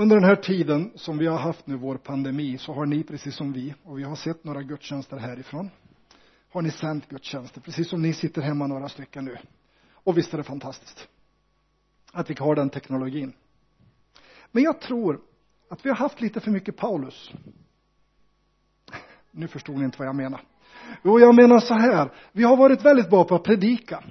Under 0.00 0.16
den 0.16 0.24
här 0.24 0.36
tiden 0.36 0.92
som 0.94 1.18
vi 1.18 1.26
har 1.26 1.38
haft 1.38 1.66
nu 1.66 1.76
vår 1.76 1.96
pandemi 1.96 2.58
så 2.58 2.72
har 2.72 2.86
ni 2.86 3.02
precis 3.02 3.36
som 3.36 3.52
vi 3.52 3.74
och 3.84 3.98
vi 3.98 4.02
har 4.02 4.16
sett 4.16 4.44
några 4.44 4.62
gudstjänster 4.62 5.16
härifrån 5.16 5.70
har 6.50 6.62
ni 6.62 6.70
sänt 6.70 7.08
gudstjänster 7.08 7.60
precis 7.60 7.88
som 7.88 8.02
ni 8.02 8.12
sitter 8.12 8.42
hemma 8.42 8.66
några 8.66 8.88
stycken 8.88 9.24
nu. 9.24 9.36
Och 9.92 10.18
visst 10.18 10.34
är 10.34 10.38
det 10.38 10.44
fantastiskt 10.44 11.08
att 12.12 12.30
vi 12.30 12.34
har 12.38 12.54
den 12.54 12.70
teknologin. 12.70 13.32
Men 14.52 14.62
jag 14.62 14.80
tror 14.80 15.20
att 15.68 15.86
vi 15.86 15.88
har 15.88 15.96
haft 15.96 16.20
lite 16.20 16.40
för 16.40 16.50
mycket 16.50 16.76
Paulus. 16.76 17.30
Nu 19.30 19.48
förstod 19.48 19.78
ni 19.78 19.84
inte 19.84 19.98
vad 19.98 20.08
jag 20.08 20.16
menar. 20.16 20.40
Jo, 21.04 21.20
jag 21.20 21.34
menar 21.34 21.60
så 21.60 21.74
här. 21.74 22.12
Vi 22.32 22.42
har 22.42 22.56
varit 22.56 22.84
väldigt 22.84 23.10
bra 23.10 23.24
på 23.24 23.34
att 23.34 23.44
predika. 23.44 24.04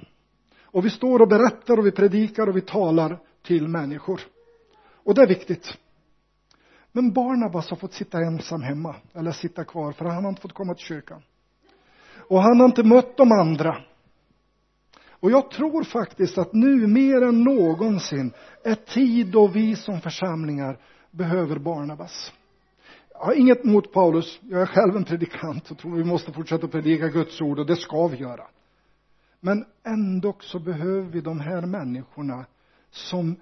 Och 0.64 0.84
vi 0.84 0.90
står 0.90 1.22
och 1.22 1.28
berättar 1.28 1.78
och 1.78 1.86
vi 1.86 1.92
predikar 1.92 2.46
och 2.46 2.56
vi 2.56 2.60
talar 2.60 3.18
till 3.42 3.68
människor. 3.68 4.20
Och 5.08 5.14
det 5.14 5.22
är 5.22 5.26
viktigt. 5.26 5.78
Men 6.92 7.12
Barnabas 7.12 7.70
har 7.70 7.76
fått 7.76 7.92
sitta 7.92 8.18
ensam 8.18 8.62
hemma, 8.62 8.96
eller 9.14 9.32
sitta 9.32 9.64
kvar, 9.64 9.92
för 9.92 10.04
han 10.04 10.24
har 10.24 10.28
inte 10.28 10.42
fått 10.42 10.52
komma 10.52 10.74
till 10.74 10.84
kyrkan. 10.84 11.22
Och 12.28 12.42
han 12.42 12.60
har 12.60 12.66
inte 12.66 12.82
mött 12.82 13.16
de 13.16 13.32
andra. 13.32 13.76
Och 15.10 15.30
jag 15.30 15.50
tror 15.50 15.84
faktiskt 15.84 16.38
att 16.38 16.52
nu 16.52 16.86
mer 16.86 17.22
än 17.22 17.44
någonsin 17.44 18.32
är 18.64 18.74
tid 18.74 19.26
då 19.26 19.46
vi 19.46 19.76
som 19.76 20.00
församlingar 20.00 20.78
behöver 21.10 21.58
Barnabas. 21.58 22.32
Jag 23.10 23.18
har 23.18 23.34
inget 23.34 23.64
mot 23.64 23.92
Paulus, 23.92 24.40
jag 24.42 24.62
är 24.62 24.66
själv 24.66 24.96
en 24.96 25.04
predikant 25.04 25.70
och 25.70 25.78
tror 25.78 25.96
vi 25.96 26.04
måste 26.04 26.32
fortsätta 26.32 26.68
predika 26.68 27.08
Guds 27.08 27.40
ord 27.40 27.58
och 27.58 27.66
det 27.66 27.76
ska 27.76 28.06
vi 28.06 28.16
göra. 28.16 28.46
Men 29.40 29.64
ändå 29.84 30.36
så 30.40 30.58
behöver 30.58 31.10
vi 31.10 31.20
de 31.20 31.40
här 31.40 31.60
människorna 31.66 32.46
som 32.90 33.36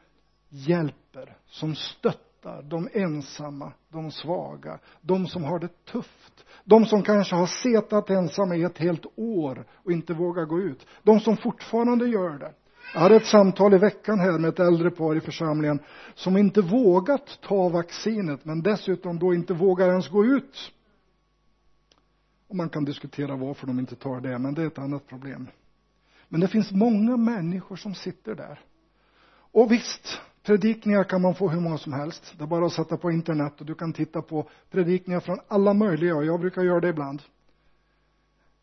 hjälper, 0.57 1.37
som 1.47 1.75
stöttar 1.75 2.63
de 2.63 2.89
ensamma, 2.93 3.73
de 3.89 4.11
svaga, 4.11 4.79
de 5.01 5.27
som 5.27 5.45
har 5.45 5.59
det 5.59 5.85
tufft. 5.85 6.45
De 6.65 6.87
som 6.87 7.03
kanske 7.03 7.37
har 7.37 7.47
setat 7.47 8.11
ensamma 8.11 8.57
i 8.57 8.63
ett 8.63 8.79
helt 8.79 9.07
år 9.17 9.65
och 9.71 9.93
inte 9.93 10.15
vågar 10.15 10.45
gå 10.45 10.61
ut. 10.61 10.87
De 11.03 11.21
som 11.21 11.37
fortfarande 11.37 12.07
gör 12.07 12.39
det. 12.39 12.53
Jag 12.95 13.01
hade 13.01 13.17
ett 13.17 13.27
samtal 13.27 13.75
i 13.75 13.79
veckan 13.79 14.21
här 14.21 14.39
med 14.39 14.49
ett 14.49 14.61
äldre 14.61 14.91
par 14.91 15.17
i 15.17 15.21
församlingen 15.21 15.79
som 16.15 16.37
inte 16.37 16.61
vågat 16.61 17.39
ta 17.43 17.69
vaccinet 17.69 18.45
men 18.45 18.63
dessutom 18.63 19.19
då 19.19 19.35
inte 19.35 19.55
vågar 19.55 19.89
ens 19.89 20.09
gå 20.09 20.25
ut. 20.25 20.73
Och 22.49 22.57
man 22.57 22.69
kan 22.69 22.85
diskutera 22.85 23.37
varför 23.37 23.67
de 23.67 23.79
inte 23.79 23.97
tar 23.97 24.21
det, 24.21 24.39
men 24.39 24.55
det 24.55 24.63
är 24.63 24.67
ett 24.67 24.79
annat 24.79 25.07
problem. 25.07 25.49
Men 26.29 26.41
det 26.41 26.49
finns 26.49 26.73
många 26.73 27.17
människor 27.17 27.77
som 27.77 27.95
sitter 27.95 28.35
där. 28.35 28.61
Och 29.53 29.73
visst, 29.73 30.21
predikningar 30.47 31.05
kan 31.05 31.23
man 31.23 31.35
få 31.35 31.49
hur 31.49 31.61
många 31.61 31.79
som 31.79 31.93
helst. 31.93 32.35
Det 32.39 32.45
är 32.45 32.49
bara 32.49 32.67
att 32.67 32.73
sätta 32.73 32.97
på 32.97 33.11
internet 33.11 33.61
och 33.61 33.67
du 33.67 33.75
kan 33.75 33.93
titta 33.93 34.23
på 34.23 34.49
predikningar 34.71 35.21
från 35.21 35.39
alla 35.49 35.75
möjliga 35.75 36.17
och 36.17 36.25
jag 36.25 36.41
brukar 36.41 36.63
göra 36.63 36.81
det 36.81 36.89
ibland. 36.89 37.23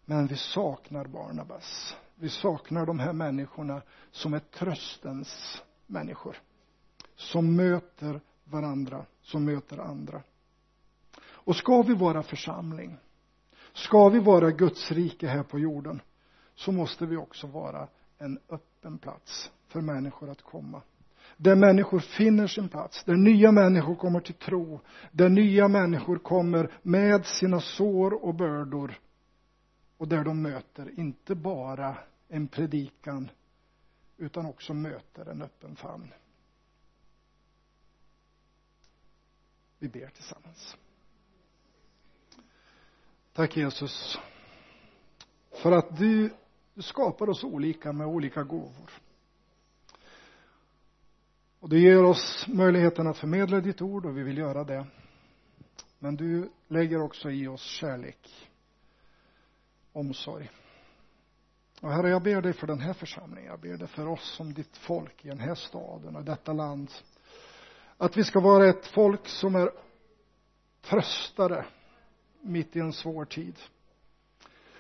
Men 0.06 0.28
vi 0.28 0.36
saknar 0.36 1.06
Barnabas. 1.06 1.96
Vi 2.16 2.30
saknar 2.30 2.86
de 2.86 3.00
här 3.00 3.14
människorna 3.14 3.82
som 4.12 4.34
är 4.34 4.40
tröstens 4.40 5.62
människor. 5.88 6.38
Som 7.16 7.56
möter 7.56 8.22
varandra, 8.44 9.06
som 9.22 9.46
möter 9.46 9.78
andra. 9.78 10.22
Och 11.26 11.56
ska 11.56 11.82
vi 11.82 11.94
vara 11.94 12.24
församling, 12.24 12.98
ska 13.74 14.10
vi 14.10 14.20
vara 14.20 14.52
Guds 14.52 14.92
rike 14.92 15.28
här 15.28 15.44
på 15.44 15.60
jorden, 15.60 16.02
så 16.56 16.72
måste 16.72 17.06
vi 17.06 17.18
också 17.18 17.48
vara 17.48 17.88
en 18.18 18.40
öppen 18.50 18.98
plats 18.98 19.52
för 19.68 19.82
människor 19.82 20.30
att 20.30 20.42
komma. 20.42 20.82
Där 21.38 21.56
människor 21.56 22.00
finner 22.00 22.48
sin 22.48 22.70
plats, 22.70 23.04
där 23.04 23.16
nya 23.16 23.52
människor 23.52 23.96
kommer 23.96 24.20
till 24.20 24.36
tro, 24.36 24.80
där 25.12 25.30
nya 25.30 25.68
människor 25.68 26.18
kommer 26.18 26.72
med 26.82 27.26
sina 27.26 27.60
sår 27.60 28.26
och 28.26 28.36
bördor 28.36 29.00
och 29.98 30.08
där 30.08 30.24
de 30.24 30.42
möter 30.42 31.00
inte 31.00 31.36
bara 31.36 31.98
en 32.28 32.48
predikan 32.48 33.30
utan 34.18 34.46
också 34.46 34.74
möter 34.74 35.26
en 35.26 35.42
öppen 35.42 35.76
famn. 35.76 36.14
Vi 39.80 39.90
ber 39.90 40.08
tillsammans. 40.08 40.78
Tack 43.34 43.58
Jesus 43.58 44.20
för 45.52 45.72
att 45.72 45.98
du, 45.98 46.34
skapar 46.78 47.30
oss 47.30 47.44
olika 47.44 47.92
med 47.92 48.08
olika 48.08 48.44
gåvor. 48.44 48.92
Och 51.64 51.70
du 51.70 51.80
ger 51.80 52.04
oss 52.04 52.46
möjligheten 52.48 53.08
att 53.08 53.18
förmedla 53.18 53.60
ditt 53.60 53.82
ord 53.82 54.06
och 54.06 54.18
vi 54.18 54.24
vill 54.24 54.38
göra 54.38 54.64
det. 54.64 54.86
Men 56.00 56.16
du 56.16 56.52
lägger 56.68 57.02
också 57.02 57.32
i 57.32 57.48
oss 57.48 57.62
kärlek, 57.62 58.50
omsorg. 59.94 60.50
Och 61.82 61.92
Herre, 61.92 62.10
jag 62.10 62.24
ber 62.24 62.42
dig 62.42 62.54
för 62.54 62.68
den 62.68 62.80
här 62.80 62.94
församlingen. 62.94 63.50
Jag 63.50 63.60
ber 63.60 63.78
dig 63.78 63.88
för 63.88 64.08
oss 64.08 64.36
som 64.36 64.54
ditt 64.54 64.78
folk 64.78 65.26
i 65.26 65.28
den 65.28 65.40
här 65.40 65.56
staden 65.56 66.16
och 66.16 66.22
i 66.22 66.26
detta 66.26 66.54
land. 66.54 66.92
Att 67.98 68.18
vi 68.18 68.24
ska 68.24 68.40
vara 68.40 68.70
ett 68.70 68.88
folk 68.88 69.28
som 69.28 69.56
är 69.56 69.72
tröstare 70.82 71.66
mitt 72.42 72.76
i 72.76 72.80
en 72.80 72.94
svår 72.94 73.26
tid. 73.26 73.56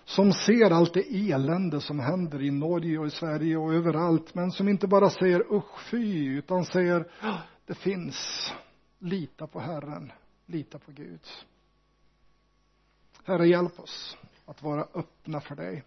Som 0.06 0.34
ser 0.34 0.72
allt 0.72 0.94
det 0.94 1.32
elände 1.32 1.82
som 1.82 2.00
händer 2.00 2.42
i 2.42 2.52
Norge 2.52 2.98
och 2.98 3.08
i 3.08 3.10
Sverige 3.10 3.58
och 3.58 3.74
överallt, 3.74 4.36
men 4.36 4.52
som 4.52 4.70
inte 4.70 4.88
bara 4.88 5.10
säger 5.10 5.54
usch 5.54 5.90
fy, 5.92 6.26
utan 6.26 6.66
säger 6.66 7.08
det 7.66 7.76
finns. 7.76 8.54
Lita 9.00 9.48
på 9.48 9.60
Herren, 9.60 10.12
lita 10.46 10.80
på 10.80 10.92
Gud. 10.92 11.22
Herre, 13.24 13.48
hjälp 13.48 13.80
oss 13.80 14.18
att 14.46 14.64
vara 14.64 14.88
öppna 14.94 15.42
för 15.42 15.56
dig. 15.56 15.84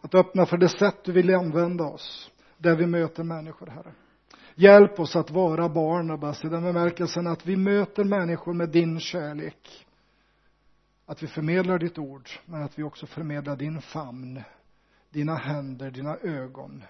Att 0.00 0.14
öppna 0.14 0.46
för 0.46 0.56
det 0.56 0.68
sätt 0.68 1.04
du 1.04 1.12
vill 1.12 1.34
använda 1.34 1.84
oss, 1.84 2.30
där 2.58 2.76
vi 2.76 2.86
möter 2.86 3.24
människor, 3.24 3.66
Herre. 3.66 3.92
Hjälp 4.54 5.00
oss 5.00 5.16
att 5.16 5.30
vara 5.30 5.68
barn, 5.68 6.10
Abbas, 6.10 6.44
i 6.44 6.48
den 6.48 6.62
bemärkelsen 6.62 7.26
att 7.26 7.46
vi 7.46 7.56
möter 7.56 8.04
människor 8.04 8.52
med 8.52 8.68
din 8.68 9.00
kärlek. 9.00 9.85
Att 11.06 11.22
vi 11.22 11.26
förmedlar 11.26 11.78
ditt 11.78 11.98
ord, 11.98 12.30
men 12.46 12.62
att 12.62 12.78
vi 12.78 12.82
också 12.82 13.06
förmedlar 13.06 13.56
din 13.56 13.80
famn, 13.82 14.42
dina 15.10 15.34
händer, 15.34 15.90
dina 15.90 16.16
ögon, 16.16 16.84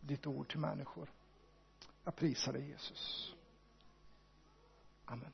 ditt 0.00 0.26
ord 0.26 0.48
till 0.48 0.60
människor. 0.60 1.10
Jag 2.04 2.16
prisar 2.16 2.52
dig, 2.52 2.68
Jesus. 2.68 3.34
Amen. 5.04 5.32